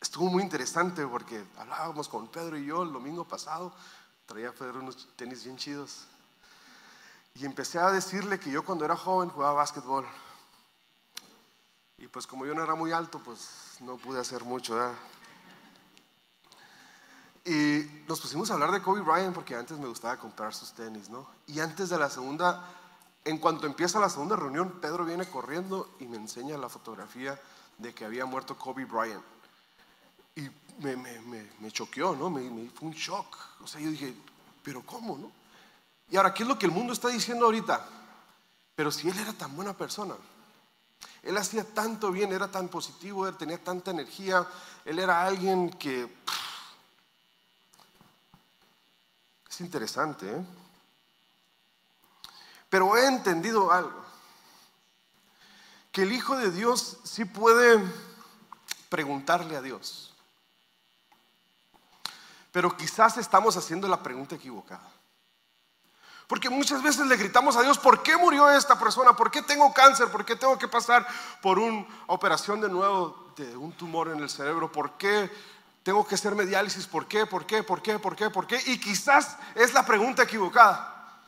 Estuvo 0.00 0.30
muy 0.30 0.44
interesante 0.44 1.04
porque 1.06 1.44
hablábamos 1.56 2.08
con 2.08 2.28
Pedro 2.28 2.56
y 2.56 2.66
yo 2.66 2.84
el 2.84 2.92
domingo 2.92 3.24
pasado. 3.26 3.72
Traía 4.26 4.52
Pedro 4.52 4.80
unos 4.80 5.08
tenis 5.16 5.42
bien 5.44 5.56
chidos. 5.56 6.06
Y 7.34 7.44
empecé 7.44 7.78
a 7.78 7.90
decirle 7.90 8.38
que 8.38 8.50
yo 8.50 8.64
cuando 8.64 8.84
era 8.84 8.96
joven 8.96 9.28
jugaba 9.28 9.54
básquetbol. 9.54 10.06
Y 11.98 12.06
pues 12.06 12.28
como 12.28 12.46
yo 12.46 12.54
no 12.54 12.62
era 12.62 12.76
muy 12.76 12.92
alto, 12.92 13.20
pues 13.24 13.76
no 13.80 13.96
pude 13.96 14.20
hacer 14.20 14.44
mucho. 14.44 14.76
Y 17.48 18.02
nos 18.06 18.20
pusimos 18.20 18.50
a 18.50 18.54
hablar 18.54 18.72
de 18.72 18.82
Kobe 18.82 19.00
Bryant 19.00 19.34
porque 19.34 19.54
antes 19.54 19.78
me 19.78 19.88
gustaba 19.88 20.18
comprar 20.18 20.54
sus 20.54 20.72
tenis, 20.74 21.08
¿no? 21.08 21.26
Y 21.46 21.60
antes 21.60 21.88
de 21.88 21.98
la 21.98 22.10
segunda, 22.10 22.62
en 23.24 23.38
cuanto 23.38 23.66
empieza 23.66 23.98
la 23.98 24.10
segunda 24.10 24.36
reunión, 24.36 24.80
Pedro 24.82 25.06
viene 25.06 25.26
corriendo 25.26 25.96
y 25.98 26.04
me 26.04 26.18
enseña 26.18 26.58
la 26.58 26.68
fotografía 26.68 27.40
de 27.78 27.94
que 27.94 28.04
había 28.04 28.26
muerto 28.26 28.58
Kobe 28.58 28.84
Bryant. 28.84 29.24
Y 30.36 30.42
me, 30.80 30.94
me, 30.94 31.72
choqueó, 31.72 32.14
¿no? 32.14 32.28
Me, 32.28 32.68
fue 32.68 32.88
un 32.88 32.94
shock. 32.94 33.34
O 33.64 33.66
sea, 33.66 33.80
yo 33.80 33.88
dije, 33.88 34.14
pero 34.62 34.82
¿cómo, 34.82 35.16
no? 35.16 35.32
Y 36.10 36.18
ahora, 36.18 36.34
¿qué 36.34 36.42
es 36.42 36.48
lo 36.50 36.58
que 36.58 36.66
el 36.66 36.72
mundo 36.72 36.92
está 36.92 37.08
diciendo 37.08 37.46
ahorita? 37.46 37.82
Pero 38.74 38.90
si 38.90 39.08
él 39.08 39.18
era 39.18 39.32
tan 39.32 39.56
buena 39.56 39.72
persona, 39.72 40.14
él 41.22 41.34
hacía 41.38 41.64
tanto 41.64 42.12
bien, 42.12 42.30
era 42.30 42.50
tan 42.50 42.68
positivo, 42.68 43.26
él 43.26 43.38
tenía 43.38 43.56
tanta 43.56 43.90
energía, 43.90 44.46
él 44.84 44.98
era 44.98 45.24
alguien 45.24 45.70
que... 45.70 46.14
es 49.58 49.60
interesante, 49.60 50.30
¿eh? 50.30 50.44
Pero 52.70 52.96
he 52.96 53.06
entendido 53.06 53.72
algo, 53.72 54.04
que 55.90 56.02
el 56.02 56.12
Hijo 56.12 56.36
de 56.36 56.52
Dios 56.52 56.98
sí 57.02 57.24
puede 57.24 57.82
preguntarle 58.88 59.56
a 59.56 59.62
Dios, 59.62 60.14
pero 62.52 62.76
quizás 62.76 63.16
estamos 63.16 63.56
haciendo 63.56 63.88
la 63.88 64.00
pregunta 64.00 64.36
equivocada. 64.36 64.92
Porque 66.28 66.50
muchas 66.50 66.80
veces 66.82 67.06
le 67.06 67.16
gritamos 67.16 67.56
a 67.56 67.62
Dios, 67.62 67.78
¿por 67.78 68.02
qué 68.02 68.16
murió 68.16 68.50
esta 68.50 68.78
persona? 68.78 69.16
¿Por 69.16 69.30
qué 69.30 69.42
tengo 69.42 69.72
cáncer? 69.72 70.08
¿Por 70.08 70.24
qué 70.24 70.36
tengo 70.36 70.56
que 70.58 70.68
pasar 70.68 71.04
por 71.42 71.58
una 71.58 71.84
operación 72.06 72.60
de 72.60 72.68
nuevo 72.68 73.32
de 73.36 73.56
un 73.56 73.72
tumor 73.72 74.08
en 74.08 74.20
el 74.20 74.28
cerebro? 74.30 74.70
¿Por 74.70 74.98
qué 74.98 75.30
tengo 75.88 76.06
que 76.06 76.16
hacerme 76.16 76.44
diálisis? 76.44 76.86
¿Por 76.86 77.08
qué? 77.08 77.24
¿Por 77.24 77.46
qué? 77.46 77.62
¿Por 77.62 77.80
qué? 77.80 77.98
¿Por 77.98 78.14
qué? 78.14 78.28
¿Por 78.28 78.46
qué? 78.46 78.60
Y 78.66 78.78
quizás 78.78 79.38
es 79.54 79.72
la 79.72 79.86
pregunta 79.86 80.24
equivocada. 80.24 81.18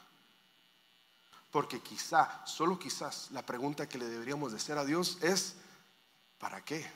Porque 1.50 1.80
quizá, 1.80 2.44
solo 2.44 2.78
quizás, 2.78 3.30
la 3.30 3.40
pregunta 3.40 3.88
que 3.88 3.96
le 3.96 4.04
deberíamos 4.04 4.52
de 4.52 4.58
hacer 4.58 4.76
a 4.76 4.84
Dios 4.84 5.16
es, 5.22 5.54
¿para 6.38 6.62
qué? 6.62 6.86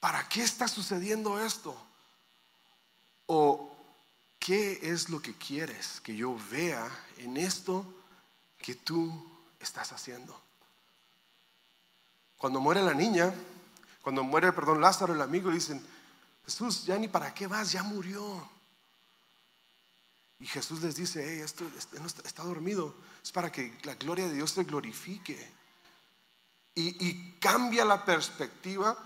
¿Para 0.00 0.28
qué 0.28 0.42
está 0.42 0.68
sucediendo 0.68 1.42
esto? 1.42 1.74
O 3.24 3.74
¿qué 4.38 4.80
es 4.82 5.08
lo 5.08 5.22
que 5.22 5.32
quieres 5.32 6.02
que 6.02 6.14
yo 6.14 6.36
vea 6.50 6.86
en 7.16 7.38
esto 7.38 7.86
que 8.58 8.74
tú 8.74 9.30
estás 9.60 9.92
haciendo? 9.92 10.38
Cuando 12.36 12.60
muere 12.60 12.82
la 12.82 12.92
niña, 12.92 13.32
cuando 14.08 14.24
muere, 14.24 14.54
perdón, 14.54 14.80
Lázaro, 14.80 15.12
el 15.12 15.20
amigo, 15.20 15.50
dicen, 15.50 15.86
Jesús, 16.46 16.86
ya 16.86 16.96
ni 16.96 17.08
para 17.08 17.34
qué 17.34 17.46
vas, 17.46 17.72
ya 17.72 17.82
murió. 17.82 18.42
Y 20.40 20.46
Jesús 20.46 20.80
les 20.80 20.96
dice, 20.96 21.42
esto, 21.42 21.70
está 22.24 22.42
dormido, 22.42 22.94
es 23.22 23.30
para 23.32 23.52
que 23.52 23.78
la 23.82 23.96
gloria 23.96 24.26
de 24.26 24.32
Dios 24.32 24.52
se 24.52 24.64
glorifique. 24.64 25.52
Y, 26.74 27.06
y 27.06 27.32
cambia 27.38 27.84
la 27.84 28.06
perspectiva 28.06 28.96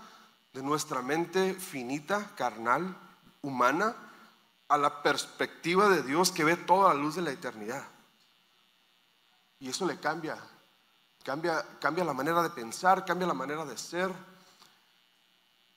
de 0.53 0.63
nuestra 0.63 1.01
mente 1.01 1.53
finita, 1.53 2.33
carnal, 2.37 2.97
humana, 3.41 3.97
a 4.69 4.77
la 4.77 5.03
perspectiva 5.03 5.89
de 5.89 6.01
Dios 6.03 6.31
que 6.31 6.45
ve 6.45 6.55
toda 6.55 6.93
la 6.93 7.01
luz 7.01 7.15
de 7.15 7.23
la 7.23 7.31
eternidad. 7.31 7.85
Y 9.59 9.67
eso 9.67 9.85
le 9.85 9.99
cambia, 9.99 10.37
cambia, 11.25 11.61
cambia 11.81 12.05
la 12.05 12.13
manera 12.13 12.41
de 12.41 12.51
pensar, 12.51 13.03
cambia 13.03 13.27
la 13.27 13.33
manera 13.33 13.65
de 13.65 13.77
ser. 13.77 14.32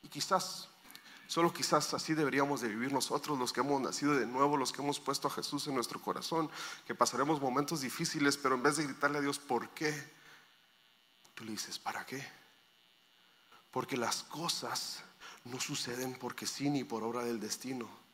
Y 0.07 0.09
quizás, 0.09 0.69
solo 1.27 1.53
quizás 1.53 1.93
así 1.93 2.15
deberíamos 2.15 2.61
de 2.61 2.69
vivir 2.69 2.93
nosotros, 2.93 3.37
los 3.37 3.53
que 3.53 3.59
hemos 3.59 3.81
nacido 3.81 4.15
de 4.15 4.25
nuevo, 4.25 4.57
los 4.57 4.71
que 4.71 4.81
hemos 4.81 5.01
puesto 5.01 5.27
a 5.27 5.33
Jesús 5.33 5.67
en 5.67 5.75
nuestro 5.75 6.01
corazón, 6.01 6.49
que 6.87 6.95
pasaremos 6.95 7.41
momentos 7.41 7.81
difíciles, 7.81 8.37
pero 8.37 8.55
en 8.55 8.63
vez 8.63 8.77
de 8.77 8.85
gritarle 8.85 9.19
a 9.19 9.23
Dios, 9.23 9.41
¿por 9.41 9.69
qué? 9.71 9.93
Tú 11.35 11.45
le 11.45 11.51
dices, 11.51 11.81
¿para 11.81 12.07
qué? 12.07 12.25
Porque 13.73 13.97
las 13.97 14.23
cosas 14.23 15.03
no 15.45 15.59
suceden 15.59 16.15
porque 16.15 16.47
sí 16.47 16.71
ni 16.71 16.85
por 16.85 17.03
obra 17.03 17.25
del 17.25 17.41
destino 17.41 18.07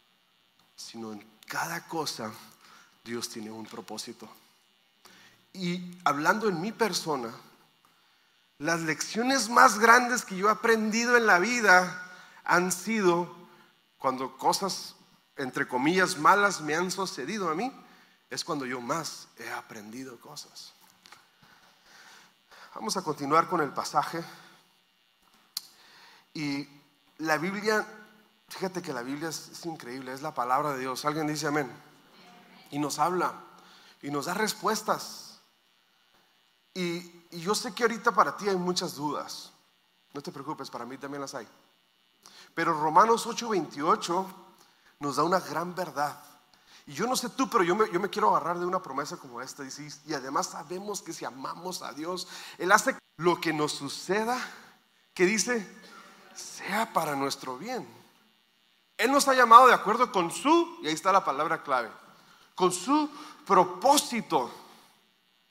sino 0.83 1.13
en 1.13 1.25
cada 1.47 1.87
cosa 1.87 2.33
Dios 3.05 3.29
tiene 3.29 3.51
un 3.51 3.67
propósito. 3.67 4.29
Y 5.53 5.99
hablando 6.05 6.49
en 6.49 6.61
mi 6.61 6.73
persona, 6.73 7.33
las 8.62 8.81
lecciones 8.83 9.49
más 9.49 9.81
grandes 9.81 10.25
que 10.25 10.37
yo 10.37 10.49
he 10.49 10.52
aprendido 10.52 11.16
en 11.16 11.26
la 11.26 11.40
vida 11.40 12.00
han 12.45 12.71
sido 12.71 13.35
cuando 13.99 14.37
cosas, 14.38 14.95
entre 15.37 15.66
comillas, 15.66 16.16
malas 16.16 16.61
me 16.61 16.76
han 16.76 16.92
sucedido 16.92 17.50
a 17.50 17.54
mí, 17.54 17.73
es 18.31 18.45
cuando 18.45 18.64
yo 18.64 18.81
más 18.81 19.26
he 19.38 19.50
aprendido 19.50 20.19
cosas. 20.21 20.73
Vamos 22.75 22.97
a 22.97 23.02
continuar 23.02 23.49
con 23.49 23.61
el 23.61 23.71
pasaje. 23.71 24.25
Y 26.33 26.69
la 27.19 27.37
Biblia 27.38 27.85
Fíjate 28.49 28.83
que 28.83 28.92
la 28.92 29.02
Biblia 29.02 29.31
es, 29.31 29.64
increíble, 29.64 30.12
es 30.12 30.21
la 30.21 30.35
palabra 30.35 30.75
de 30.75 30.81
Dios. 30.81 31.07
Alguien 31.07 31.26
dice 31.26 31.47
amén. 31.47 31.73
Y 32.71 32.78
nos 32.78 32.99
habla 32.99 33.33
y 34.02 34.11
nos 34.11 34.26
da 34.26 34.35
respuestas. 34.35 35.40
Y, 36.75 37.22
yo 37.41 37.55
sé 37.55 37.75
que 37.75 37.85
ahorita 37.85 38.12
para 38.12 38.37
ti 38.37 38.49
hay 38.49 38.57
muchas 38.57 38.95
dudas. 38.95 39.53
No 40.12 40.21
te 40.21 40.31
preocupes, 40.31 40.71
para 40.71 40.85
mí 40.85 40.99
también 40.99 41.23
las 41.23 41.35
hay. 41.35 41.49
Pero 42.55 42.79
Romanos 42.79 43.27
8:28 43.27 44.27
nos 45.01 45.17
da 45.17 45.25
una 45.25 45.41
gran 45.41 45.75
verdad. 45.75 46.23
Y 46.87 46.93
yo 46.95 47.07
no 47.07 47.17
sé 47.17 47.31
tú, 47.31 47.49
pero 47.49 47.65
yo 47.65 47.77
me, 47.77 47.91
yo 47.91 48.01
me 48.01 48.11
quiero 48.11 48.31
agarrar 48.31 48.59
de 48.59 48.67
una 48.67 48.83
promesa 48.83 49.17
como 49.17 49.41
esta. 49.41 49.62
Y, 49.65 50.15
además 50.15 50.49
sabemos 50.49 51.01
que 51.01 51.12
si 51.12 51.25
amamos 51.25 51.83
a 51.83 51.93
Dios, 51.93 52.27
Él 52.59 52.73
hace 52.73 52.97
lo 53.17 53.41
que 53.41 53.53
nos 53.53 53.73
suceda, 53.73 54.39
que 55.15 55.25
dice, 55.25 55.67
sea 56.35 56.93
para 56.93 57.15
nuestro 57.15 57.57
bien. 57.57 57.89
Él 58.99 59.11
nos 59.11 59.29
ha 59.29 59.35
llamado 59.35 59.69
de 59.69 59.75
acuerdo 59.75 60.11
con 60.12 60.31
su, 60.31 60.79
y 60.83 60.89
ahí 60.89 60.95
está 60.95 61.12
la 61.12 61.25
palabra 61.25 61.62
clave, 61.62 61.91
con 62.55 62.73
su 62.73 63.09
propósito. 63.47 64.51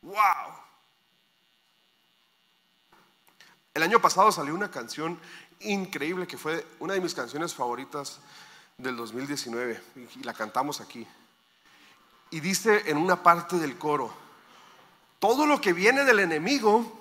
¡Wow! 0.02 0.61
El 3.74 3.84
año 3.84 4.02
pasado 4.02 4.32
salió 4.32 4.54
una 4.54 4.70
canción 4.70 5.20
increíble 5.62 6.28
que 6.28 6.38
fue 6.38 6.66
una 6.80 6.94
de 6.94 7.02
mis 7.02 7.14
canciones 7.14 7.54
favoritas 7.54 8.20
del 8.78 8.98
2019 8.98 9.82
y 10.20 10.24
la 10.24 10.34
cantamos 10.34 10.82
aquí. 10.82 11.08
Y 12.32 12.40
dice 12.40 12.90
en 12.90 12.98
una 12.98 13.24
parte 13.24 13.58
del 13.58 13.78
coro, 13.78 14.14
todo 15.20 15.46
lo 15.46 15.62
que 15.62 15.72
viene 15.72 16.04
del 16.04 16.20
enemigo 16.20 17.00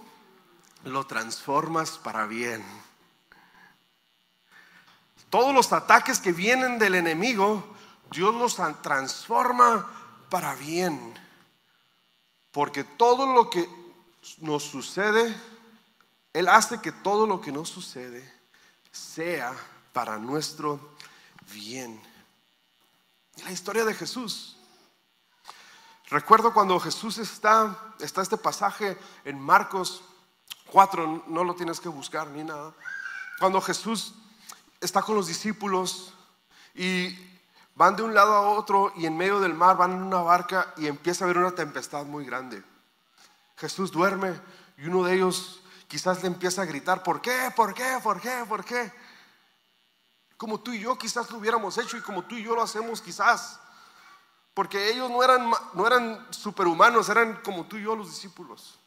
lo 0.84 1.06
transformas 1.06 1.98
para 1.98 2.26
bien. 2.26 2.64
Todos 5.28 5.54
los 5.54 5.72
ataques 5.72 6.18
que 6.18 6.32
vienen 6.32 6.78
del 6.78 6.96
enemigo, 6.96 7.64
Dios 8.10 8.34
los 8.34 8.56
transforma 8.82 9.88
para 10.28 10.54
bien. 10.54 11.14
Porque 12.50 12.82
todo 12.82 13.32
lo 13.32 13.48
que 13.48 13.68
nos 14.38 14.64
sucede, 14.64 15.34
Él 16.32 16.48
hace 16.48 16.80
que 16.80 16.92
todo 16.92 17.26
lo 17.26 17.40
que 17.40 17.52
nos 17.52 17.68
sucede 17.68 18.40
sea 18.92 19.54
para 19.92 20.18
nuestro 20.18 20.94
bien. 21.52 22.00
la 23.44 23.50
historia 23.50 23.84
de 23.84 23.94
Jesús. 23.94 24.56
Recuerdo 26.08 26.52
cuando 26.52 26.78
Jesús 26.78 27.18
está, 27.18 27.94
está 28.00 28.22
este 28.22 28.36
pasaje 28.36 28.98
en 29.24 29.40
Marcos 29.40 30.02
4, 30.66 31.24
no 31.28 31.44
lo 31.44 31.54
tienes 31.54 31.80
que 31.80 31.88
buscar 31.88 32.28
ni 32.28 32.44
nada. 32.44 32.74
Cuando 33.38 33.60
Jesús 33.60 34.14
está 34.80 35.02
con 35.02 35.14
los 35.14 35.26
discípulos 35.26 36.12
y 36.74 37.16
van 37.74 37.96
de 37.96 38.02
un 38.02 38.14
lado 38.14 38.34
a 38.34 38.50
otro 38.50 38.92
y 38.96 39.06
en 39.06 39.16
medio 39.16 39.40
del 39.40 39.54
mar 39.54 39.76
van 39.76 39.92
en 39.92 40.02
una 40.02 40.20
barca 40.20 40.74
y 40.76 40.86
empieza 40.86 41.24
a 41.24 41.26
haber 41.26 41.38
una 41.38 41.54
tempestad 41.54 42.04
muy 42.04 42.24
grande. 42.24 42.62
Jesús 43.56 43.90
duerme 43.90 44.38
y 44.76 44.86
uno 44.86 45.04
de 45.04 45.14
ellos 45.14 45.62
quizás 45.90 46.22
le 46.22 46.28
empieza 46.28 46.62
a 46.62 46.66
gritar, 46.66 47.02
¿por 47.02 47.20
qué? 47.20 47.52
¿Por 47.56 47.74
qué? 47.74 47.98
¿Por 48.00 48.20
qué? 48.20 48.44
¿Por 48.48 48.64
qué? 48.64 48.92
Como 50.36 50.60
tú 50.60 50.72
y 50.72 50.78
yo 50.78 50.96
quizás 50.96 51.28
lo 51.32 51.38
hubiéramos 51.38 51.76
hecho 51.78 51.96
y 51.96 52.00
como 52.00 52.22
tú 52.22 52.36
y 52.36 52.44
yo 52.44 52.54
lo 52.54 52.62
hacemos 52.62 53.02
quizás. 53.02 53.58
Porque 54.54 54.88
ellos 54.88 55.10
no 55.10 55.20
eran, 55.24 55.50
no 55.74 55.86
eran 55.86 56.28
superhumanos, 56.30 57.08
eran 57.08 57.42
como 57.42 57.66
tú 57.66 57.76
y 57.76 57.82
yo 57.82 57.96
los 57.96 58.08
discípulos. 58.08 58.78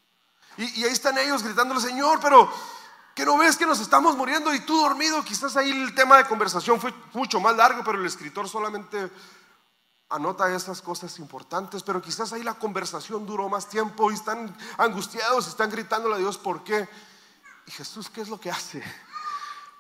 Y, 0.56 0.64
ahí 0.86 0.94
están 0.94 1.18
ellos 1.18 1.44
gritándole, 1.44 1.82
Señor, 1.82 2.20
pero 2.22 2.50
que 3.14 3.26
no 3.26 3.38
ves 3.38 3.58
que 3.58 3.66
nos 3.66 3.82
estamos 3.82 4.16
muriendo 4.16 4.54
y 4.54 4.62
tú 4.62 4.78
dormido. 4.78 5.26
Quizás 5.26 5.58
ahí 5.58 5.72
el 5.72 5.94
tema 5.94 6.18
de 6.18 6.26
conversación 6.26 6.80
fue 6.80 6.94
mucho 7.12 7.42
más 7.42 7.58
largo, 7.58 7.84
pero 7.84 8.00
el 8.00 8.06
escritor 8.06 8.48
solamente 8.48 9.12
anota 10.14 10.54
estas 10.54 10.80
cosas 10.80 11.18
importantes, 11.18 11.82
pero 11.82 12.00
quizás 12.00 12.32
ahí 12.34 12.44
la 12.44 12.54
conversación 12.54 13.26
duró 13.26 13.50
más 13.50 13.68
tiempo 13.68 14.12
y 14.12 14.14
están 14.14 14.56
angustiados, 14.78 15.48
están 15.48 15.72
gritándole 15.72 16.16
a 16.16 16.20
Dios, 16.20 16.38
¿por 16.38 16.64
qué? 16.64 16.88
Y 17.66 17.72
Jesús, 17.72 18.12
¿qué 18.12 18.22
es 18.22 18.30
lo 18.30 18.40
que 18.40 18.52
hace? 18.52 18.84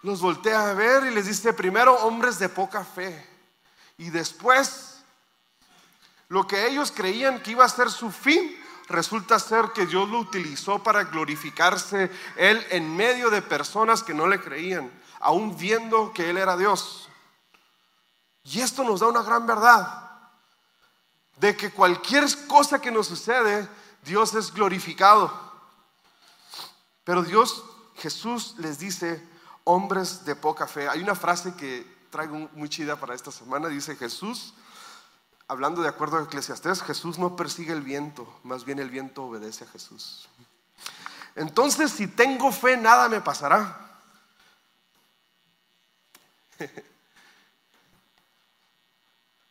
Los 0.01 0.21
voltea 0.21 0.69
a 0.69 0.73
ver 0.73 1.05
y 1.05 1.13
les 1.13 1.27
dice, 1.27 1.53
primero, 1.53 1.93
hombres 1.97 2.39
de 2.39 2.49
poca 2.49 2.83
fe, 2.83 3.29
y 3.97 4.09
después 4.09 5.03
lo 6.29 6.47
que 6.47 6.67
ellos 6.67 6.91
creían 6.91 7.43
que 7.43 7.51
iba 7.51 7.63
a 7.63 7.69
ser 7.69 7.91
su 7.91 8.09
fin, 8.09 8.59
resulta 8.87 9.37
ser 9.37 9.65
que 9.73 9.85
Dios 9.85 10.09
lo 10.09 10.17
utilizó 10.17 10.81
para 10.81 11.03
glorificarse 11.03 12.11
Él 12.35 12.65
en 12.71 12.95
medio 12.95 13.29
de 13.29 13.43
personas 13.43 14.01
que 14.01 14.15
no 14.15 14.25
le 14.25 14.41
creían, 14.41 14.91
aún 15.19 15.55
viendo 15.55 16.11
que 16.11 16.31
Él 16.31 16.37
era 16.37 16.57
Dios. 16.57 17.07
Y 18.43 18.61
esto 18.61 18.83
nos 18.83 18.99
da 18.99 19.07
una 19.07 19.21
gran 19.21 19.45
verdad, 19.45 20.02
de 21.37 21.55
que 21.55 21.71
cualquier 21.71 22.25
cosa 22.47 22.79
que 22.79 22.91
nos 22.91 23.07
sucede, 23.07 23.67
Dios 24.03 24.33
es 24.35 24.53
glorificado. 24.53 25.31
Pero 27.03 27.23
Dios, 27.23 27.63
Jesús 27.95 28.55
les 28.57 28.79
dice, 28.79 29.25
hombres 29.63 30.25
de 30.25 30.35
poca 30.35 30.67
fe. 30.67 30.87
Hay 30.87 31.01
una 31.01 31.15
frase 31.15 31.53
que 31.55 31.85
traigo 32.09 32.49
muy 32.53 32.69
chida 32.69 32.95
para 32.95 33.15
esta 33.15 33.31
semana, 33.31 33.67
dice 33.67 33.95
Jesús 33.95 34.53
hablando 35.47 35.81
de 35.81 35.89
acuerdo 35.89 36.17
a 36.17 36.23
Eclesiastés, 36.23 36.81
Jesús 36.81 37.19
no 37.19 37.35
persigue 37.35 37.73
el 37.73 37.81
viento, 37.81 38.39
más 38.43 38.65
bien 38.65 38.79
el 38.79 38.89
viento 38.89 39.25
obedece 39.25 39.65
a 39.65 39.67
Jesús. 39.67 40.27
Entonces, 41.35 41.91
si 41.91 42.07
tengo 42.07 42.51
fe, 42.51 42.75
nada 42.77 43.07
me 43.09 43.21
pasará. 43.21 43.99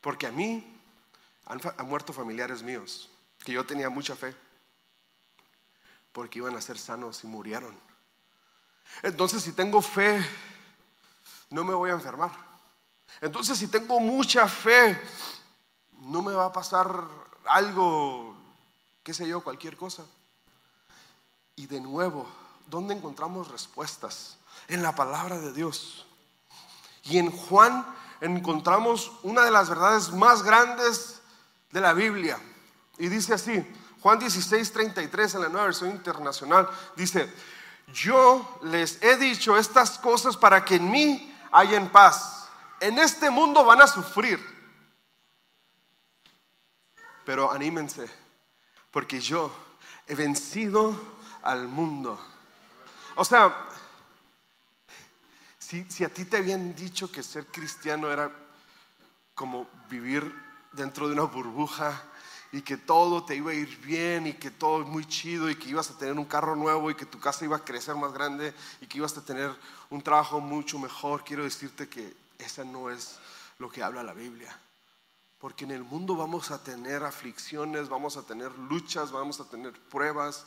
Porque 0.00 0.26
a 0.26 0.32
mí 0.32 0.81
han, 1.52 1.86
muerto 1.86 2.12
familiares 2.12 2.62
míos, 2.62 3.10
que 3.44 3.52
yo 3.52 3.66
tenía 3.66 3.90
mucha 3.90 4.16
fe, 4.16 4.34
porque 6.12 6.38
iban 6.38 6.56
a 6.56 6.60
ser 6.60 6.78
sanos 6.78 7.24
y 7.24 7.26
murieron. 7.26 7.78
Entonces, 9.02 9.42
si 9.42 9.52
tengo 9.52 9.82
fe, 9.82 10.24
no 11.50 11.64
me 11.64 11.74
voy 11.74 11.90
a 11.90 11.94
enfermar. 11.94 12.30
Entonces, 13.20 13.58
si 13.58 13.68
tengo 13.68 14.00
mucha 14.00 14.48
fe, 14.48 14.98
no 16.00 16.22
me 16.22 16.32
va 16.32 16.46
a 16.46 16.52
pasar 16.52 17.06
algo, 17.46 18.34
qué 19.02 19.12
sé 19.12 19.28
yo, 19.28 19.42
cualquier 19.42 19.76
cosa. 19.76 20.04
Y 21.56 21.66
de 21.66 21.80
nuevo, 21.80 22.26
¿dónde 22.66 22.94
encontramos 22.94 23.48
respuestas? 23.48 24.38
En 24.68 24.82
la 24.82 24.94
palabra 24.94 25.38
de 25.38 25.52
Dios. 25.52 26.06
Y 27.04 27.18
en 27.18 27.30
Juan 27.30 27.84
encontramos 28.20 29.12
una 29.22 29.44
de 29.44 29.50
las 29.50 29.68
verdades 29.68 30.12
más 30.12 30.42
grandes 30.42 31.21
de 31.72 31.80
la 31.80 31.92
Biblia. 31.92 32.38
Y 32.98 33.08
dice 33.08 33.34
así, 33.34 33.66
Juan 34.00 34.20
16, 34.20 34.72
33 34.72 35.34
en 35.34 35.40
la 35.40 35.48
nueva 35.48 35.66
versión 35.66 35.90
internacional, 35.90 36.68
dice, 36.94 37.28
yo 37.92 38.60
les 38.62 39.02
he 39.02 39.16
dicho 39.16 39.56
estas 39.56 39.98
cosas 39.98 40.36
para 40.36 40.64
que 40.64 40.76
en 40.76 40.90
mí 40.90 41.34
en 41.52 41.88
paz. 41.88 42.48
En 42.80 42.98
este 42.98 43.30
mundo 43.30 43.64
van 43.64 43.82
a 43.82 43.86
sufrir 43.86 44.52
pero 47.24 47.50
anímense, 47.50 48.08
porque 48.90 49.20
yo 49.20 49.54
he 50.06 50.14
vencido 50.14 50.94
al 51.42 51.68
mundo. 51.68 52.18
O 53.14 53.24
sea, 53.24 53.54
si, 55.58 55.84
si, 55.84 56.04
a 56.04 56.08
ti 56.08 56.24
te 56.24 56.38
habían 56.38 56.74
dicho 56.74 57.10
que 57.10 57.22
ser 57.22 57.46
cristiano 57.46 58.10
era 58.10 58.30
como 59.34 59.68
vivir 59.88 60.34
dentro 60.72 61.06
de 61.06 61.14
una 61.14 61.24
burbuja 61.24 62.02
y 62.52 62.60
que 62.60 62.76
todo 62.76 63.24
te 63.24 63.34
iba 63.34 63.50
a 63.50 63.54
ir 63.54 63.78
bien 63.78 64.26
y 64.26 64.34
que 64.34 64.50
todo 64.50 64.82
es 64.82 64.86
muy 64.86 65.06
chido 65.06 65.48
y 65.48 65.56
que 65.56 65.70
ibas 65.70 65.90
a 65.90 65.96
tener 65.96 66.18
un 66.18 66.26
carro 66.26 66.54
nuevo 66.54 66.90
y 66.90 66.94
que 66.94 67.06
tu 67.06 67.18
casa 67.18 67.46
iba 67.46 67.56
a 67.56 67.64
crecer 67.64 67.94
más 67.96 68.12
grande 68.12 68.54
y 68.80 68.86
que 68.86 68.98
ibas 68.98 69.16
a 69.16 69.24
tener 69.24 69.50
un 69.88 70.02
trabajo 70.02 70.38
mucho 70.38 70.78
mejor, 70.78 71.24
quiero 71.24 71.44
decirte 71.44 71.88
que 71.88 72.14
esa 72.38 72.62
no 72.62 72.90
es 72.90 73.18
lo 73.58 73.70
que 73.70 73.82
habla 73.82 74.02
la 74.02 74.12
Biblia. 74.12 74.54
Porque 75.38 75.64
en 75.64 75.70
el 75.72 75.82
mundo 75.82 76.14
vamos 76.14 76.50
a 76.50 76.62
tener 76.62 77.02
aflicciones, 77.02 77.88
vamos 77.88 78.16
a 78.16 78.22
tener 78.22 78.56
luchas, 78.58 79.10
vamos 79.10 79.40
a 79.40 79.48
tener 79.48 79.72
pruebas, 79.72 80.44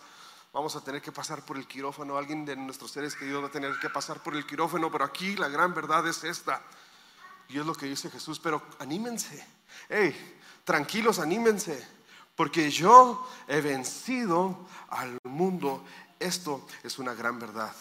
vamos 0.54 0.76
a 0.76 0.82
tener 0.82 1.02
que 1.02 1.12
pasar 1.12 1.44
por 1.44 1.58
el 1.58 1.68
quirófano. 1.68 2.18
Alguien 2.18 2.46
de 2.46 2.56
nuestros 2.56 2.92
seres 2.92 3.16
queridos 3.16 3.44
va 3.44 3.48
a 3.48 3.52
tener 3.52 3.78
que 3.80 3.90
pasar 3.90 4.22
por 4.22 4.36
el 4.36 4.46
quirófano, 4.46 4.92
pero 4.92 5.04
aquí 5.04 5.36
la 5.36 5.50
gran 5.50 5.74
verdad 5.74 6.08
es 6.08 6.24
esta. 6.24 6.62
Y 7.50 7.60
es 7.60 7.66
lo 7.66 7.76
que 7.76 7.88
dice 7.88 8.10
Jesús, 8.10 8.40
pero 8.40 8.62
anímense. 8.80 9.46
Hey, 9.90 10.16
tranquilos, 10.64 11.20
anímense, 11.20 11.86
porque 12.36 12.70
yo 12.70 13.28
he 13.48 13.62
vencido 13.62 14.58
al 14.90 15.18
mundo. 15.24 15.84
Esto 16.20 16.66
es 16.84 17.00
una 17.00 17.14
gran 17.14 17.40
verdad. 17.40 17.74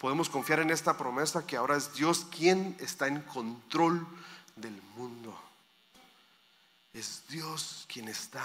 Podemos 0.00 0.28
confiar 0.28 0.60
en 0.60 0.70
esta 0.70 0.96
promesa 0.96 1.46
que 1.46 1.56
ahora 1.56 1.76
es 1.76 1.94
Dios 1.94 2.26
quien 2.30 2.76
está 2.78 3.06
en 3.06 3.22
control 3.22 4.06
del 4.56 4.80
mundo. 4.96 5.38
Es 6.92 7.22
Dios 7.28 7.86
quien 7.88 8.08
está 8.08 8.44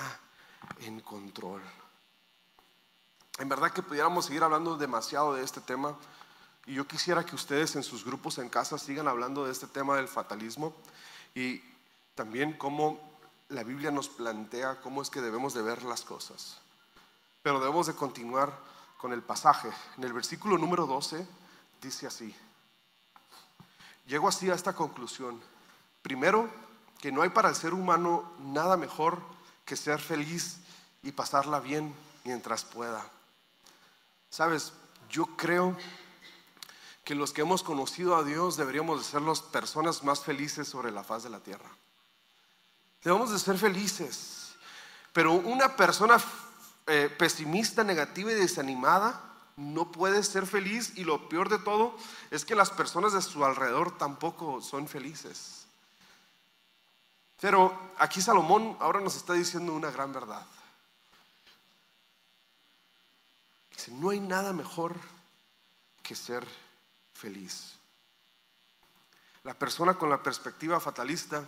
en 0.81 1.01
control. 1.01 1.61
En 3.39 3.49
verdad 3.49 3.71
que 3.71 3.81
pudiéramos 3.81 4.25
seguir 4.25 4.43
hablando 4.43 4.77
demasiado 4.77 5.33
de 5.33 5.43
este 5.43 5.61
tema 5.61 5.97
y 6.65 6.73
yo 6.73 6.87
quisiera 6.87 7.25
que 7.25 7.35
ustedes 7.35 7.75
en 7.75 7.83
sus 7.83 8.03
grupos 8.03 8.37
en 8.37 8.49
casa 8.49 8.77
sigan 8.77 9.07
hablando 9.07 9.45
de 9.45 9.51
este 9.51 9.67
tema 9.67 9.95
del 9.95 10.07
fatalismo 10.07 10.75
y 11.33 11.61
también 12.19 12.51
cómo 12.51 12.99
la 13.47 13.63
Biblia 13.63 13.91
nos 13.91 14.09
plantea 14.09 14.81
cómo 14.81 15.01
es 15.01 15.09
que 15.09 15.21
debemos 15.21 15.53
de 15.53 15.61
ver 15.61 15.83
las 15.83 16.01
cosas. 16.01 16.57
Pero 17.41 17.61
debemos 17.61 17.87
de 17.87 17.95
continuar 17.95 18.51
con 18.97 19.13
el 19.13 19.23
pasaje. 19.23 19.69
En 19.97 20.03
el 20.03 20.11
versículo 20.11 20.57
número 20.57 20.85
12 20.85 21.25
dice 21.81 22.07
así. 22.07 22.35
Llego 24.05 24.27
así 24.27 24.49
a 24.49 24.53
esta 24.53 24.73
conclusión. 24.73 25.39
Primero, 26.01 26.49
que 26.99 27.09
no 27.09 27.21
hay 27.21 27.29
para 27.29 27.47
el 27.47 27.55
ser 27.55 27.73
humano 27.73 28.29
nada 28.39 28.75
mejor 28.75 29.21
que 29.63 29.77
ser 29.77 30.01
feliz 30.01 30.57
y 31.01 31.13
pasarla 31.13 31.61
bien 31.61 31.95
mientras 32.25 32.65
pueda. 32.65 33.09
Sabes, 34.29 34.73
yo 35.09 35.25
creo 35.37 35.73
que 37.05 37.15
los 37.15 37.31
que 37.31 37.43
hemos 37.43 37.63
conocido 37.63 38.17
a 38.17 38.25
Dios 38.25 38.57
deberíamos 38.57 38.99
de 38.99 39.05
ser 39.05 39.21
las 39.21 39.39
personas 39.39 40.03
más 40.03 40.19
felices 40.19 40.67
sobre 40.67 40.91
la 40.91 41.05
faz 41.05 41.23
de 41.23 41.29
la 41.29 41.39
tierra. 41.39 41.69
Debemos 43.03 43.31
de 43.31 43.39
ser 43.39 43.57
felices. 43.57 44.53
Pero 45.13 45.33
una 45.33 45.75
persona 45.75 46.17
eh, 46.87 47.13
pesimista, 47.17 47.83
negativa 47.83 48.31
y 48.31 48.35
desanimada 48.35 49.21
no 49.57 49.91
puede 49.91 50.23
ser 50.23 50.45
feliz 50.45 50.93
y 50.95 51.03
lo 51.03 51.27
peor 51.27 51.49
de 51.49 51.59
todo 51.59 51.95
es 52.31 52.45
que 52.45 52.55
las 52.55 52.69
personas 52.69 53.13
de 53.13 53.21
su 53.21 53.43
alrededor 53.43 53.97
tampoco 53.97 54.61
son 54.61 54.87
felices. 54.87 55.65
Pero 57.41 57.77
aquí 57.97 58.21
Salomón 58.21 58.77
ahora 58.79 58.99
nos 58.99 59.15
está 59.15 59.33
diciendo 59.33 59.73
una 59.73 59.91
gran 59.91 60.11
verdad. 60.13 60.45
Dice, 63.71 63.91
no 63.91 64.09
hay 64.09 64.19
nada 64.19 64.51
mejor 64.51 64.95
que 66.03 66.15
ser 66.15 66.45
feliz. 67.13 67.75
La 69.43 69.53
persona 69.53 69.93
con 69.93 70.09
la 70.09 70.21
perspectiva 70.21 70.79
fatalista 70.79 71.45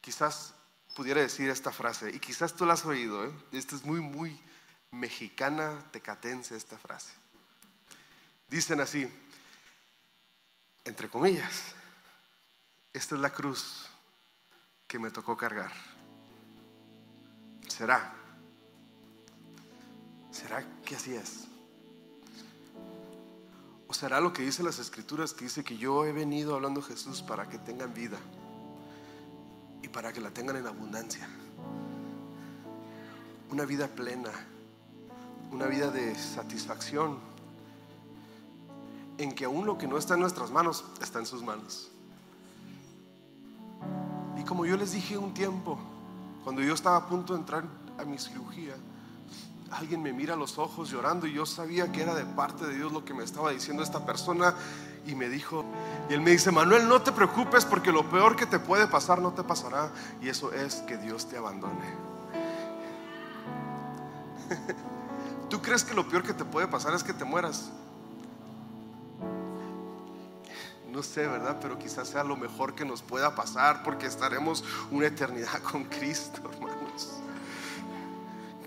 quizás 0.00 0.54
pudiera 0.96 1.20
decir 1.20 1.50
esta 1.50 1.72
frase, 1.72 2.10
y 2.10 2.18
quizás 2.18 2.54
tú 2.54 2.64
la 2.64 2.72
has 2.72 2.86
oído, 2.86 3.26
¿eh? 3.26 3.32
esta 3.52 3.76
es 3.76 3.84
muy, 3.84 4.00
muy 4.00 4.40
mexicana, 4.90 5.84
tecatense 5.90 6.56
esta 6.56 6.78
frase. 6.78 7.12
Dicen 8.48 8.80
así, 8.80 9.06
entre 10.84 11.10
comillas, 11.10 11.74
esta 12.94 13.14
es 13.14 13.20
la 13.20 13.30
cruz 13.30 13.86
que 14.88 14.98
me 14.98 15.10
tocó 15.10 15.36
cargar. 15.36 15.72
¿Será? 17.68 18.14
¿Será 20.30 20.64
que 20.82 20.96
así 20.96 21.14
es? 21.14 21.44
¿O 23.88 23.92
será 23.92 24.20
lo 24.20 24.32
que 24.32 24.42
dice 24.42 24.62
las 24.62 24.78
escrituras 24.78 25.34
que 25.34 25.44
dice 25.44 25.62
que 25.62 25.76
yo 25.76 26.06
he 26.06 26.12
venido 26.12 26.54
hablando 26.54 26.80
Jesús 26.80 27.20
para 27.20 27.48
que 27.48 27.58
tengan 27.58 27.92
vida 27.92 28.18
y 29.82 29.88
para 29.88 30.12
que 30.12 30.20
la 30.20 30.30
tengan 30.30 30.56
en 30.56 30.66
abundancia? 30.66 31.28
Una 33.50 33.64
vida 33.64 33.88
plena, 33.88 34.30
una 35.52 35.66
vida 35.66 35.90
de 35.90 36.14
satisfacción, 36.14 37.18
en 39.18 39.32
que 39.32 39.44
aún 39.44 39.66
lo 39.66 39.78
que 39.78 39.86
no 39.86 39.98
está 39.98 40.14
en 40.14 40.20
nuestras 40.20 40.50
manos 40.50 40.84
está 41.00 41.18
en 41.18 41.26
sus 41.26 41.42
manos. 41.42 41.90
Y 44.38 44.44
como 44.44 44.66
yo 44.66 44.76
les 44.76 44.92
dije 44.92 45.16
un 45.16 45.32
tiempo, 45.32 45.78
cuando 46.44 46.62
yo 46.62 46.74
estaba 46.74 46.96
a 46.96 47.06
punto 47.06 47.32
de 47.32 47.40
entrar 47.40 47.64
a 47.98 48.04
mi 48.04 48.18
cirugía, 48.18 48.74
alguien 49.70 50.02
me 50.02 50.12
mira 50.12 50.34
a 50.34 50.36
los 50.36 50.58
ojos 50.58 50.90
llorando 50.90 51.26
y 51.26 51.32
yo 51.32 51.46
sabía 51.46 51.90
que 51.90 52.02
era 52.02 52.14
de 52.14 52.24
parte 52.24 52.66
de 52.66 52.74
Dios 52.74 52.92
lo 52.92 53.04
que 53.04 53.14
me 53.14 53.24
estaba 53.24 53.50
diciendo 53.50 53.82
esta 53.82 54.04
persona 54.04 54.54
y 55.06 55.14
me 55.14 55.28
dijo, 55.28 55.64
y 56.08 56.14
él 56.14 56.20
me 56.20 56.30
dice, 56.30 56.52
Manuel, 56.52 56.88
no 56.88 57.02
te 57.02 57.10
preocupes 57.10 57.64
porque 57.64 57.90
lo 57.90 58.08
peor 58.08 58.36
que 58.36 58.46
te 58.46 58.58
puede 58.58 58.86
pasar 58.86 59.20
no 59.20 59.32
te 59.32 59.42
pasará 59.42 59.90
y 60.20 60.28
eso 60.28 60.52
es 60.52 60.76
que 60.86 60.96
Dios 60.96 61.28
te 61.28 61.36
abandone. 61.36 61.86
¿Tú 65.50 65.60
crees 65.60 65.82
que 65.84 65.94
lo 65.94 66.08
peor 66.08 66.22
que 66.22 66.32
te 66.32 66.44
puede 66.44 66.68
pasar 66.68 66.94
es 66.94 67.02
que 67.02 67.12
te 67.12 67.24
mueras? 67.24 67.70
No 70.90 71.02
sé, 71.02 71.26
¿verdad? 71.26 71.58
Pero 71.60 71.78
quizás 71.78 72.08
sea 72.08 72.24
lo 72.24 72.36
mejor 72.36 72.74
que 72.74 72.84
nos 72.84 73.02
pueda 73.02 73.34
pasar 73.34 73.82
porque 73.82 74.06
estaremos 74.06 74.64
una 74.90 75.06
eternidad 75.06 75.60
con 75.60 75.84
Cristo, 75.84 76.40
hermanos. 76.50 77.18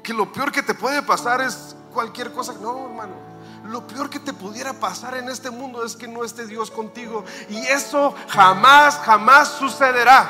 Que 0.04 0.14
lo 0.14 0.32
peor 0.32 0.52
que 0.52 0.62
te 0.62 0.74
puede 0.74 1.02
pasar 1.02 1.42
es 1.42 1.76
cualquier 1.92 2.32
cosa. 2.32 2.54
No, 2.62 2.86
hermano. 2.86 3.39
Lo 3.66 3.86
peor 3.86 4.10
que 4.10 4.20
te 4.20 4.34
pudiera 4.34 4.74
pasar 4.74 5.16
en 5.16 5.30
este 5.30 5.50
mundo 5.50 5.86
es 5.86 5.96
que 5.96 6.08
no 6.08 6.24
esté 6.24 6.46
Dios 6.46 6.72
contigo. 6.72 7.24
Y 7.50 7.58
eso 7.68 8.16
jamás, 8.28 8.98
jamás 9.00 9.50
sucederá. 9.50 10.28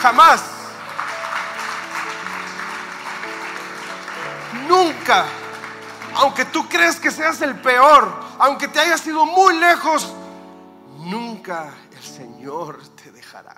Jamás. 0.00 0.42
Nunca 4.68 5.24
aunque 6.18 6.44
tú 6.44 6.68
crees 6.68 6.96
que 6.96 7.10
seas 7.10 7.40
el 7.42 7.60
peor, 7.60 8.12
aunque 8.38 8.66
te 8.66 8.80
hayas 8.80 9.06
ido 9.06 9.24
muy 9.24 9.56
lejos, 9.56 10.12
nunca 10.98 11.72
el 11.92 12.02
Señor 12.02 12.80
te 12.96 13.12
dejará. 13.12 13.56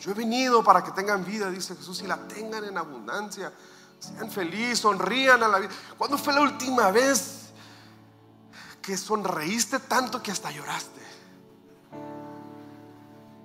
Yo 0.00 0.10
he 0.10 0.14
venido 0.14 0.64
para 0.64 0.82
que 0.82 0.90
tengan 0.90 1.24
vida, 1.24 1.50
dice 1.50 1.76
Jesús, 1.76 2.02
y 2.02 2.08
la 2.08 2.16
tengan 2.26 2.64
en 2.64 2.78
abundancia. 2.78 3.52
Sean 4.00 4.30
felices, 4.30 4.80
sonrían 4.80 5.42
a 5.42 5.48
la 5.48 5.58
vida. 5.58 5.70
¿Cuándo 5.96 6.16
fue 6.18 6.32
la 6.32 6.40
última 6.40 6.90
vez 6.90 7.52
que 8.80 8.96
sonreíste 8.96 9.78
tanto 9.78 10.22
que 10.22 10.32
hasta 10.32 10.50
lloraste? 10.50 11.00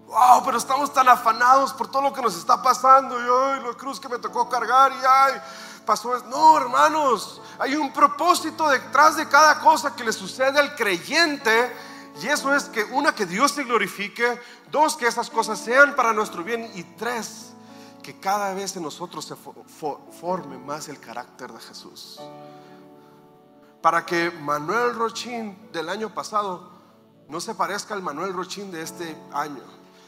Wow, 0.08 0.46
pero 0.46 0.58
estamos 0.58 0.94
tan 0.94 1.10
afanados 1.10 1.74
por 1.74 1.92
todo 1.92 2.04
lo 2.04 2.14
que 2.14 2.22
nos 2.22 2.38
está 2.38 2.62
pasando. 2.62 3.20
Y 3.20 3.24
ay, 3.24 3.64
la 3.68 3.74
cruz 3.74 4.00
que 4.00 4.08
me 4.08 4.18
tocó 4.18 4.48
cargar. 4.48 4.94
Y 4.94 5.06
ay, 5.06 5.42
pasó 5.86 6.18
No, 6.30 6.58
hermanos, 6.58 7.42
hay 7.60 7.76
un 7.76 7.92
propósito 7.92 8.70
detrás 8.70 9.18
de 9.18 9.28
cada 9.28 9.60
cosa 9.60 9.94
que 9.94 10.06
le 10.06 10.14
sucede 10.14 10.58
al 10.58 10.74
creyente. 10.74 11.76
Y 12.22 12.28
eso 12.28 12.56
es 12.56 12.66
que 12.66 12.86
una, 12.86 13.14
que 13.14 13.26
Dios 13.26 13.52
se 13.52 13.66
glorifique. 13.66 14.42
Dos, 14.72 14.96
que 14.96 15.06
esas 15.06 15.30
cosas 15.30 15.60
sean 15.60 15.98
para 15.98 16.14
nuestro 16.14 16.46
bien. 16.46 16.72
Y 16.76 16.84
tres, 16.84 17.52
que 18.06 18.20
cada 18.20 18.54
vez 18.54 18.76
en 18.76 18.84
nosotros 18.84 19.26
se 19.26 19.36
forme 19.36 20.60
más 20.60 20.90
el 20.90 21.00
carácter 21.00 21.52
de 21.52 21.60
Jesús. 21.60 22.20
Para 23.82 24.06
que 24.06 24.30
Manuel 24.30 24.94
Rochín 24.94 25.58
del 25.74 25.90
año 25.90 26.14
pasado 26.14 26.70
no 27.28 27.42
se 27.42 27.56
parezca 27.56 27.96
al 27.96 28.04
Manuel 28.04 28.32
Rochín 28.34 28.70
de 28.70 28.84
este 28.84 29.18
año. 29.34 29.64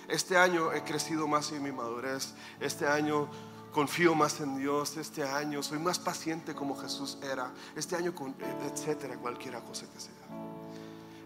Este 0.07 0.37
año 0.37 0.71
he 0.73 0.83
crecido 0.83 1.27
más 1.27 1.51
en 1.51 1.63
mi 1.63 1.71
madurez. 1.71 2.35
Este 2.59 2.87
año 2.87 3.31
confío 3.71 4.13
más 4.13 4.41
en 4.41 4.59
Dios 4.59 4.95
este 4.97 5.27
año, 5.27 5.63
soy 5.63 5.79
más 5.79 5.97
paciente 5.97 6.53
como 6.53 6.75
Jesús 6.75 7.17
era, 7.21 7.51
este 7.75 7.95
año, 7.95 8.13
etcétera, 8.63 9.17
cualquiera 9.17 9.61
cosa 9.61 9.85
que 9.91 9.99
sea. 9.99 10.13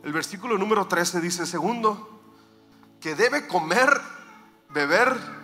El 0.03 0.11
versículo 0.13 0.57
número 0.57 0.87
13 0.87 1.19
dice, 1.19 1.45
segundo, 1.45 2.21
que 2.99 3.15
debe 3.15 3.47
comer, 3.47 3.89
beber 4.69 5.40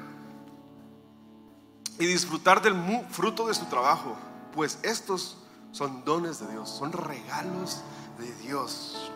y 1.99 2.05
disfrutar 2.05 2.61
del 2.61 2.75
fruto 3.09 3.47
de 3.47 3.53
su 3.53 3.65
trabajo, 3.65 4.15
pues 4.53 4.79
estos 4.83 5.37
son 5.71 6.03
dones 6.05 6.39
de 6.39 6.47
Dios, 6.51 6.69
son 6.69 6.91
regalos 6.91 7.81
de 8.19 8.31
Dios. 8.35 9.11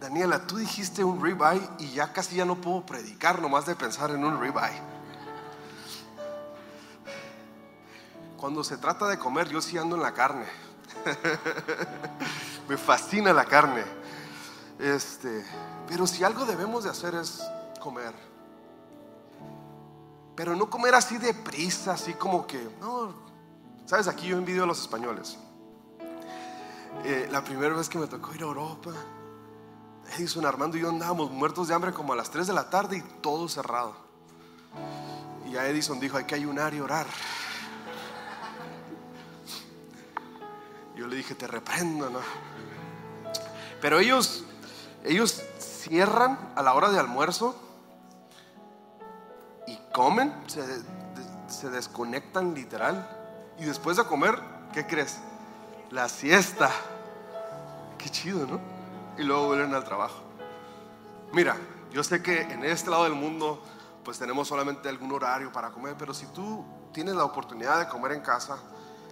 Daniela, 0.00 0.46
tú 0.46 0.56
dijiste 0.56 1.02
un 1.02 1.22
ribeye 1.22 1.66
y 1.78 1.92
ya 1.92 2.12
casi 2.12 2.36
ya 2.36 2.44
no 2.44 2.56
puedo 2.56 2.84
predicar 2.84 3.40
nomás 3.40 3.66
de 3.66 3.74
pensar 3.74 4.10
en 4.10 4.24
un 4.24 4.40
ribeye. 4.40 4.82
Cuando 8.36 8.62
se 8.62 8.76
trata 8.76 9.08
de 9.08 9.18
comer, 9.18 9.48
yo 9.48 9.62
sí 9.62 9.78
ando 9.78 9.96
en 9.96 10.02
la 10.02 10.12
carne. 10.12 10.44
Me 12.68 12.76
fascina 12.76 13.32
la 13.32 13.46
carne. 13.46 13.82
Este, 14.78 15.44
pero 15.88 16.06
si 16.06 16.24
algo 16.24 16.44
debemos 16.44 16.84
de 16.84 16.90
hacer 16.90 17.14
es 17.14 17.42
comer. 17.80 18.33
Pero 20.34 20.56
no 20.56 20.68
comer 20.68 20.94
así 20.94 21.18
de 21.18 21.32
prisa, 21.32 21.92
así 21.92 22.14
como 22.14 22.46
que, 22.46 22.68
no, 22.80 23.14
sabes, 23.86 24.08
aquí 24.08 24.28
yo 24.28 24.36
envidio 24.36 24.64
a 24.64 24.66
los 24.66 24.80
españoles. 24.80 25.38
Eh, 27.04 27.28
la 27.30 27.44
primera 27.44 27.74
vez 27.74 27.88
que 27.88 27.98
me 27.98 28.06
tocó 28.06 28.34
ir 28.34 28.42
a 28.42 28.46
Europa, 28.46 28.90
Edison, 30.16 30.44
Armando 30.46 30.76
y 30.76 30.80
yo 30.80 30.88
andábamos 30.88 31.30
muertos 31.30 31.68
de 31.68 31.74
hambre 31.74 31.92
como 31.92 32.12
a 32.12 32.16
las 32.16 32.30
3 32.30 32.46
de 32.46 32.52
la 32.52 32.68
tarde 32.70 32.98
y 32.98 33.02
todo 33.20 33.48
cerrado. 33.48 33.94
Y 35.46 35.52
ya 35.52 35.66
Edison 35.66 36.00
dijo, 36.00 36.16
hay 36.16 36.24
que 36.24 36.34
ayunar 36.34 36.74
y 36.74 36.80
orar. 36.80 37.06
Yo 40.96 41.06
le 41.06 41.16
dije, 41.16 41.34
te 41.34 41.46
reprendo, 41.46 42.08
¿no? 42.10 42.20
Pero 43.80 43.98
ellos, 43.98 44.44
ellos 45.04 45.42
cierran 45.58 46.52
a 46.56 46.62
la 46.62 46.74
hora 46.74 46.90
de 46.90 46.98
almuerzo 46.98 47.63
comen, 49.94 50.34
se, 50.48 51.70
desconectan 51.70 52.52
literal. 52.52 53.08
Y 53.58 53.64
después 53.64 53.96
de 53.96 54.04
comer, 54.04 54.42
¿qué 54.72 54.84
crees? 54.86 55.20
La 55.90 56.08
siesta. 56.08 56.68
Qué 57.96 58.10
chido, 58.10 58.44
¿no? 58.44 58.60
Y 59.16 59.22
luego 59.22 59.46
vuelven 59.46 59.72
al 59.72 59.84
trabajo. 59.84 60.20
Mira, 61.32 61.56
yo 61.92 62.02
sé 62.02 62.20
que 62.22 62.42
en 62.42 62.64
este 62.64 62.90
lado 62.90 63.04
del 63.04 63.14
mundo 63.14 63.62
pues 64.02 64.18
tenemos 64.18 64.48
solamente 64.48 64.88
algún 64.88 65.12
horario 65.12 65.50
para 65.50 65.70
comer, 65.70 65.94
pero 65.96 66.12
si 66.12 66.26
tú 66.26 66.64
tienes 66.92 67.14
la 67.14 67.24
oportunidad 67.24 67.78
de 67.78 67.88
comer 67.88 68.12
en 68.12 68.20
casa, 68.20 68.58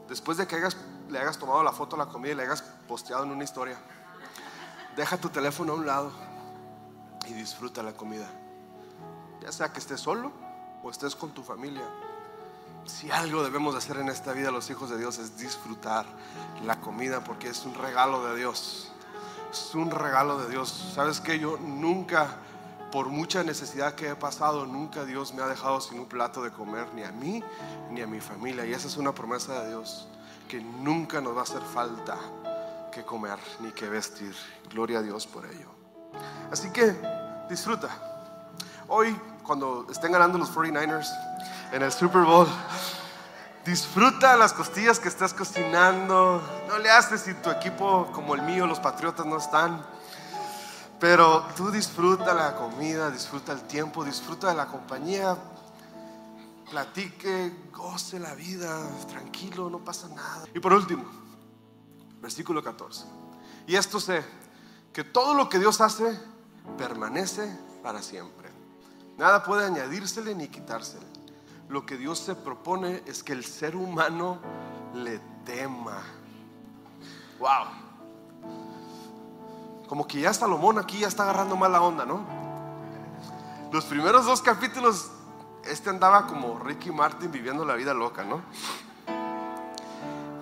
después 0.09 0.37
de 0.37 0.47
que 0.47 0.57
hayas 0.57 0.77
le 1.09 1.19
hagas 1.19 1.39
tomado 1.39 1.63
la 1.63 1.73
foto 1.73 1.95
a 1.95 1.99
la 2.01 2.07
comida 2.07 2.33
y 2.33 2.35
le 2.35 2.43
hayas 2.43 2.63
posteado 2.89 3.25
en 3.25 3.31
una 3.31 3.45
historia. 3.45 3.79
Deja 4.97 5.17
tu 5.17 5.29
teléfono 5.29 5.73
a 5.73 5.77
un 5.77 5.87
lado 5.87 6.13
y 7.27 7.35
disfruta 7.35 7.83
la 7.83 7.93
comida. 7.93 8.29
Ya 9.41 9.53
sea 9.53 9.73
que 9.73 9.79
estés 9.79 10.01
solo 10.01 10.42
o 10.83 10.91
estés 10.91 11.15
con 11.15 11.31
tu 11.31 11.43
familia. 11.43 11.85
Si 12.85 13.11
algo 13.11 13.45
debemos 13.45 13.75
hacer 13.75 13.99
en 13.99 14.09
esta 14.09 14.33
vida 14.33 14.51
los 14.51 14.69
hijos 14.71 14.91
de 14.91 14.99
Dios 14.99 15.19
es 15.19 15.39
disfrutar 15.39 16.05
la 16.65 16.81
comida 16.81 17.23
porque 17.23 17.49
es 17.49 17.65
un 17.65 17.75
regalo 17.75 18.27
de 18.27 18.37
Dios. 18.37 18.91
Es 19.53 19.75
un 19.75 19.91
regalo 19.91 20.39
de 20.39 20.51
Dios. 20.51 20.93
¿Sabes 20.95 21.21
que 21.21 21.39
Yo 21.39 21.59
nunca, 21.59 22.39
por 22.91 23.09
mucha 23.09 23.45
necesidad 23.45 23.95
que 23.95 24.11
he 24.11 24.17
pasado, 24.17 24.67
nunca 24.67 25.05
Dios 25.05 25.33
me 25.33 25.43
ha 25.43 25.47
dejado 25.47 25.81
sin 25.81 26.01
un 26.01 26.07
plato 26.07 26.43
de 26.43 26.51
comer, 26.51 26.93
ni 26.95 27.05
a 27.05 27.13
mí 27.13 27.43
ni 27.91 28.01
a 28.01 28.07
mi 28.07 28.21
familia. 28.21 28.67
Y 28.67 28.73
esa 28.73 28.89
es 28.89 28.97
una 28.97 29.15
promesa 29.15 29.63
de 29.63 29.69
Dios, 29.69 30.09
que 30.49 30.61
nunca 30.61 31.21
nos 31.21 31.37
va 31.37 31.41
a 31.41 31.45
hacer 31.45 31.63
falta 31.63 32.19
que 32.91 33.05
comer 33.05 33.39
ni 33.61 33.71
que 33.73 33.89
vestir. 33.89 34.35
Gloria 34.71 34.99
a 34.99 35.03
Dios 35.03 35.27
por 35.27 35.47
ello. 35.47 35.69
Así 36.51 36.71
que 36.71 36.97
disfruta. 37.49 37.89
Hoy, 38.89 39.17
cuando 39.45 39.87
estén 39.91 40.13
ganando 40.13 40.39
los 40.39 40.53
49ers 40.53 41.09
en 41.73 41.83
el 41.83 41.93
Super 41.93 42.23
Bowl, 42.23 42.47
disfruta 43.65 44.37
las 44.37 44.53
costillas 44.53 44.99
que 44.99 45.09
estás 45.09 45.35
cocinando. 45.35 46.43
No 46.69 46.79
le 46.79 46.91
haces 46.91 47.23
si 47.23 47.35
tu 47.35 47.51
equipo 47.51 48.11
como 48.13 48.35
el 48.35 48.43
mío, 48.43 48.67
los 48.67 48.81
Patriotas, 48.81 49.27
no 49.27 49.39
están. 49.39 49.85
Pero 51.01 51.47
tú 51.57 51.71
disfruta 51.71 52.33
la 52.33 52.55
comida, 52.55 53.11
disfruta 53.11 53.53
el 53.53 53.63
tiempo, 53.63 54.05
disfruta 54.05 54.49
de 54.49 54.55
la 54.55 54.67
compañía. 54.67 55.37
Platique, 56.71 57.69
goce 57.73 58.19
la 58.19 58.35
vida, 58.35 58.89
tranquilo, 59.09 59.69
no 59.69 59.79
pasa 59.81 60.09
nada. 60.09 60.45
Y 60.55 60.61
por 60.61 60.73
último, 60.73 61.05
versículo 62.21 62.63
14. 62.63 63.05
Y 63.67 63.77
esto 63.77 64.01
sé, 64.01 64.25
que 64.93 65.05
todo 65.05 65.35
lo 65.35 65.49
que 65.49 65.59
Dios 65.59 65.81
hace 65.81 66.19
permanece 66.79 67.59
para 67.83 68.01
siempre. 68.01 68.42
Nada 69.19 69.43
puede 69.43 69.67
añadírsele 69.67 70.35
ni 70.35 70.49
quitársele. 70.49 71.07
Lo 71.69 71.87
que 71.87 71.97
Dios 71.97 72.19
se 72.19 72.35
propone 72.35 73.03
es 73.07 73.23
que 73.23 73.33
el 73.33 73.45
ser 73.45 73.77
humano 73.77 74.39
le 74.95 75.21
tema. 75.45 76.03
Wow. 77.39 77.83
Como 79.89 80.07
que 80.07 80.21
ya 80.21 80.33
Salomón 80.33 80.79
aquí 80.79 81.01
ya 81.01 81.09
está 81.09 81.25
agarrando 81.25 81.57
mala 81.57 81.83
onda, 81.83 82.05
¿no? 82.05 82.25
Los 83.73 83.85
primeros 83.87 84.27
dos 84.27 84.43
capítulos, 84.43 85.11
este 85.65 85.91
andaba 85.91 86.27
como 86.27 86.59
Ricky 86.59 86.91
Martin 86.91 87.31
viviendo 87.33 87.65
la 87.65 87.75
vida 87.75 87.95
loca, 87.95 88.25
¿no? 88.25 88.43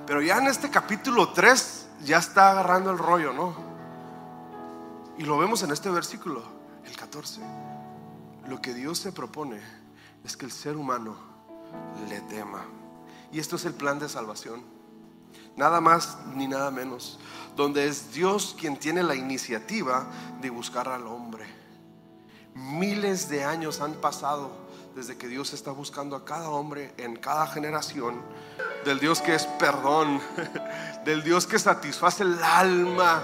Pero 0.06 0.20
ya 0.22 0.38
en 0.38 0.48
este 0.48 0.70
capítulo 0.70 1.33
3 1.33 1.88
ya 2.04 2.18
está 2.18 2.50
agarrando 2.50 2.90
el 2.90 2.98
rollo, 2.98 3.33
¿no? 3.33 3.54
Y 5.16 5.22
lo 5.22 5.38
vemos 5.38 5.62
en 5.62 5.70
este 5.70 5.90
versículo, 5.90 6.42
el 6.85 6.96
14. 6.96 7.40
Lo 8.50 8.60
que 8.60 8.74
Dios 8.74 8.98
se 8.98 9.12
propone 9.12 9.60
es 10.24 10.36
que 10.36 10.44
el 10.44 10.50
ser 10.50 10.76
humano 10.76 11.16
le 12.08 12.20
tema. 12.22 12.64
Y 13.30 13.38
esto 13.38 13.54
es 13.54 13.64
el 13.64 13.74
plan 13.74 14.00
de 14.00 14.08
salvación. 14.08 14.64
Nada 15.54 15.80
más 15.80 16.18
ni 16.34 16.48
nada 16.48 16.72
menos. 16.72 17.20
Donde 17.54 17.86
es 17.86 18.12
Dios 18.12 18.56
quien 18.58 18.76
tiene 18.76 19.04
la 19.04 19.14
iniciativa 19.14 20.10
de 20.40 20.50
buscar 20.50 20.88
al 20.88 21.06
hombre. 21.06 21.46
Miles 22.54 23.28
de 23.28 23.44
años 23.44 23.80
han 23.80 23.94
pasado 23.94 24.50
desde 24.96 25.16
que 25.16 25.28
Dios 25.28 25.52
está 25.52 25.70
buscando 25.70 26.16
a 26.16 26.24
cada 26.24 26.50
hombre 26.50 26.92
en 26.96 27.14
cada 27.14 27.46
generación. 27.46 28.20
Del 28.84 28.98
Dios 28.98 29.20
que 29.20 29.36
es 29.36 29.46
perdón. 29.46 30.20
Del 31.04 31.22
Dios 31.22 31.46
que 31.46 31.60
satisface 31.60 32.24
el 32.24 32.42
alma. 32.42 33.22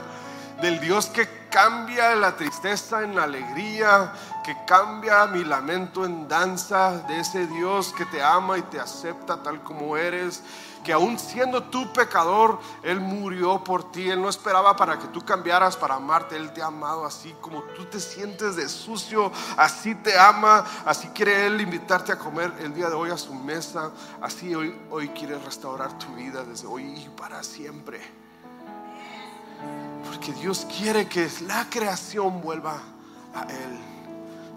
Del 0.62 0.78
Dios 0.78 1.06
que 1.06 1.26
cambia 1.50 2.14
la 2.14 2.36
tristeza 2.36 3.02
en 3.02 3.18
alegría, 3.18 4.12
que 4.44 4.56
cambia 4.66 5.26
mi 5.26 5.44
lamento 5.44 6.04
en 6.04 6.28
danza, 6.28 6.98
de 7.08 7.20
ese 7.20 7.46
Dios 7.46 7.92
que 7.96 8.04
te 8.06 8.22
ama 8.22 8.58
y 8.58 8.62
te 8.62 8.78
acepta 8.78 9.42
tal 9.42 9.62
como 9.62 9.96
eres, 9.96 10.42
que 10.84 10.92
aún 10.92 11.18
siendo 11.18 11.64
tú 11.64 11.92
pecador, 11.92 12.60
Él 12.84 13.00
murió 13.00 13.64
por 13.64 13.90
ti, 13.90 14.08
Él 14.08 14.22
no 14.22 14.28
esperaba 14.28 14.76
para 14.76 14.98
que 14.98 15.08
tú 15.08 15.24
cambiaras 15.24 15.76
para 15.76 15.96
amarte, 15.96 16.36
Él 16.36 16.52
te 16.52 16.62
ha 16.62 16.66
amado 16.66 17.04
así 17.04 17.34
como 17.40 17.62
tú 17.74 17.86
te 17.86 17.98
sientes 17.98 18.54
de 18.54 18.68
sucio, 18.68 19.32
así 19.56 19.96
te 19.96 20.16
ama, 20.16 20.64
así 20.84 21.08
quiere 21.08 21.46
Él 21.46 21.60
invitarte 21.60 22.12
a 22.12 22.18
comer 22.18 22.52
el 22.60 22.72
día 22.72 22.88
de 22.88 22.94
hoy 22.94 23.10
a 23.10 23.18
su 23.18 23.34
mesa, 23.34 23.90
así 24.22 24.54
hoy, 24.54 24.80
hoy 24.90 25.08
quiere 25.08 25.38
restaurar 25.40 25.98
tu 25.98 26.06
vida 26.14 26.44
desde 26.44 26.68
hoy 26.68 26.84
y 26.84 27.08
para 27.16 27.42
siempre. 27.42 28.00
Porque 30.26 30.40
Dios 30.40 30.66
quiere 30.76 31.08
que 31.08 31.30
la 31.46 31.70
creación 31.70 32.42
vuelva 32.42 32.80
a 33.32 33.42
Él. 33.42 33.78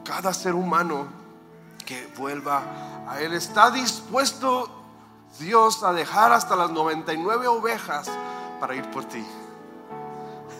Cada 0.03 0.33
ser 0.33 0.55
humano 0.55 1.05
que 1.85 2.07
vuelva 2.17 2.63
a 3.07 3.21
Él. 3.21 3.33
Está 3.33 3.69
dispuesto 3.69 4.67
Dios 5.37 5.83
a 5.83 5.93
dejar 5.93 6.31
hasta 6.31 6.55
las 6.55 6.71
99 6.71 7.47
ovejas 7.47 8.09
para 8.59 8.73
ir 8.73 8.89
por 8.89 9.05
ti. 9.05 9.23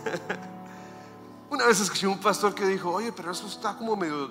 Una 1.50 1.66
vez 1.66 1.80
escuché 1.80 2.06
un 2.06 2.20
pastor 2.20 2.54
que 2.54 2.68
dijo, 2.68 2.92
oye, 2.92 3.12
pero 3.12 3.32
eso 3.32 3.48
está 3.48 3.76
como 3.76 3.96
medio, 3.96 4.30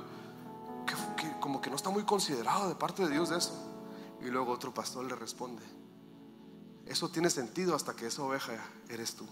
como 1.40 1.60
que 1.60 1.70
no 1.70 1.74
está 1.76 1.90
muy 1.90 2.04
considerado 2.04 2.68
de 2.68 2.76
parte 2.76 3.02
de 3.02 3.10
Dios 3.10 3.32
eso. 3.32 3.52
Y 4.20 4.26
luego 4.26 4.52
otro 4.52 4.72
pastor 4.72 5.04
le 5.06 5.16
responde, 5.16 5.64
eso 6.86 7.08
tiene 7.08 7.30
sentido 7.30 7.74
hasta 7.74 7.94
que 7.94 8.06
esa 8.06 8.22
oveja 8.22 8.52
eres 8.88 9.16
tú. 9.16 9.26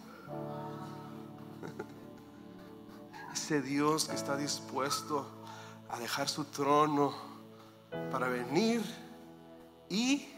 Ese 3.33 3.61
Dios 3.63 4.07
que 4.07 4.15
está 4.15 4.37
dispuesto 4.37 5.27
a 5.89 5.99
dejar 5.99 6.29
su 6.29 6.45
trono 6.45 7.15
para 8.11 8.29
venir 8.29 8.83
y 9.89 10.29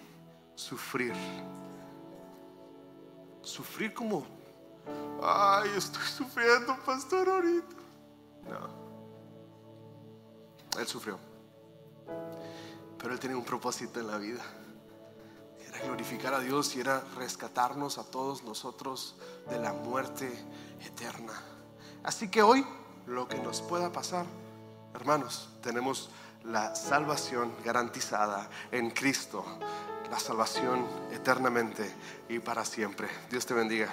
sufrir. 0.55 1.15
Sufrir 3.43 3.95
como, 3.95 4.27
ay, 5.23 5.71
estoy 5.77 6.03
sufriendo, 6.03 6.77
pastor, 6.85 7.29
ahorita. 7.29 7.77
No. 8.49 8.89
Él 10.79 10.87
sufrió. 10.87 11.19
Pero 12.99 13.15
él 13.15 13.21
tenía 13.21 13.37
un 13.37 13.45
propósito 13.45 14.01
en 14.01 14.07
la 14.07 14.19
vida. 14.19 14.43
Era 15.69 15.81
glorificar 15.85 16.33
a 16.33 16.41
Dios 16.41 16.75
y 16.77 16.81
era 16.81 17.03
rescatarnos 17.17 17.99
a 17.99 18.05
todos 18.05 18.43
nosotros 18.43 19.17
de 19.51 19.59
la 19.59 19.75
muerte 19.75 20.33
eterna. 20.81 21.35
Así 22.03 22.31
que 22.31 22.43
hoy, 22.43 22.65
lo 23.07 23.29
que 23.29 23.39
nos 23.39 23.61
pueda 23.61 23.93
pasar, 23.93 24.25
hermanos, 24.95 25.51
tenemos 25.63 26.09
la 26.45 26.75
salvación 26.75 27.53
garantizada 27.63 28.49
en 28.73 28.91
Cristo, 28.91 29.45
la 30.11 30.19
salvación 30.19 30.87
eternamente 31.13 31.95
y 32.29 32.39
para 32.39 32.65
siempre. 32.65 33.09
Dios 33.31 33.45
te 33.45 33.53
bendiga. 33.53 33.91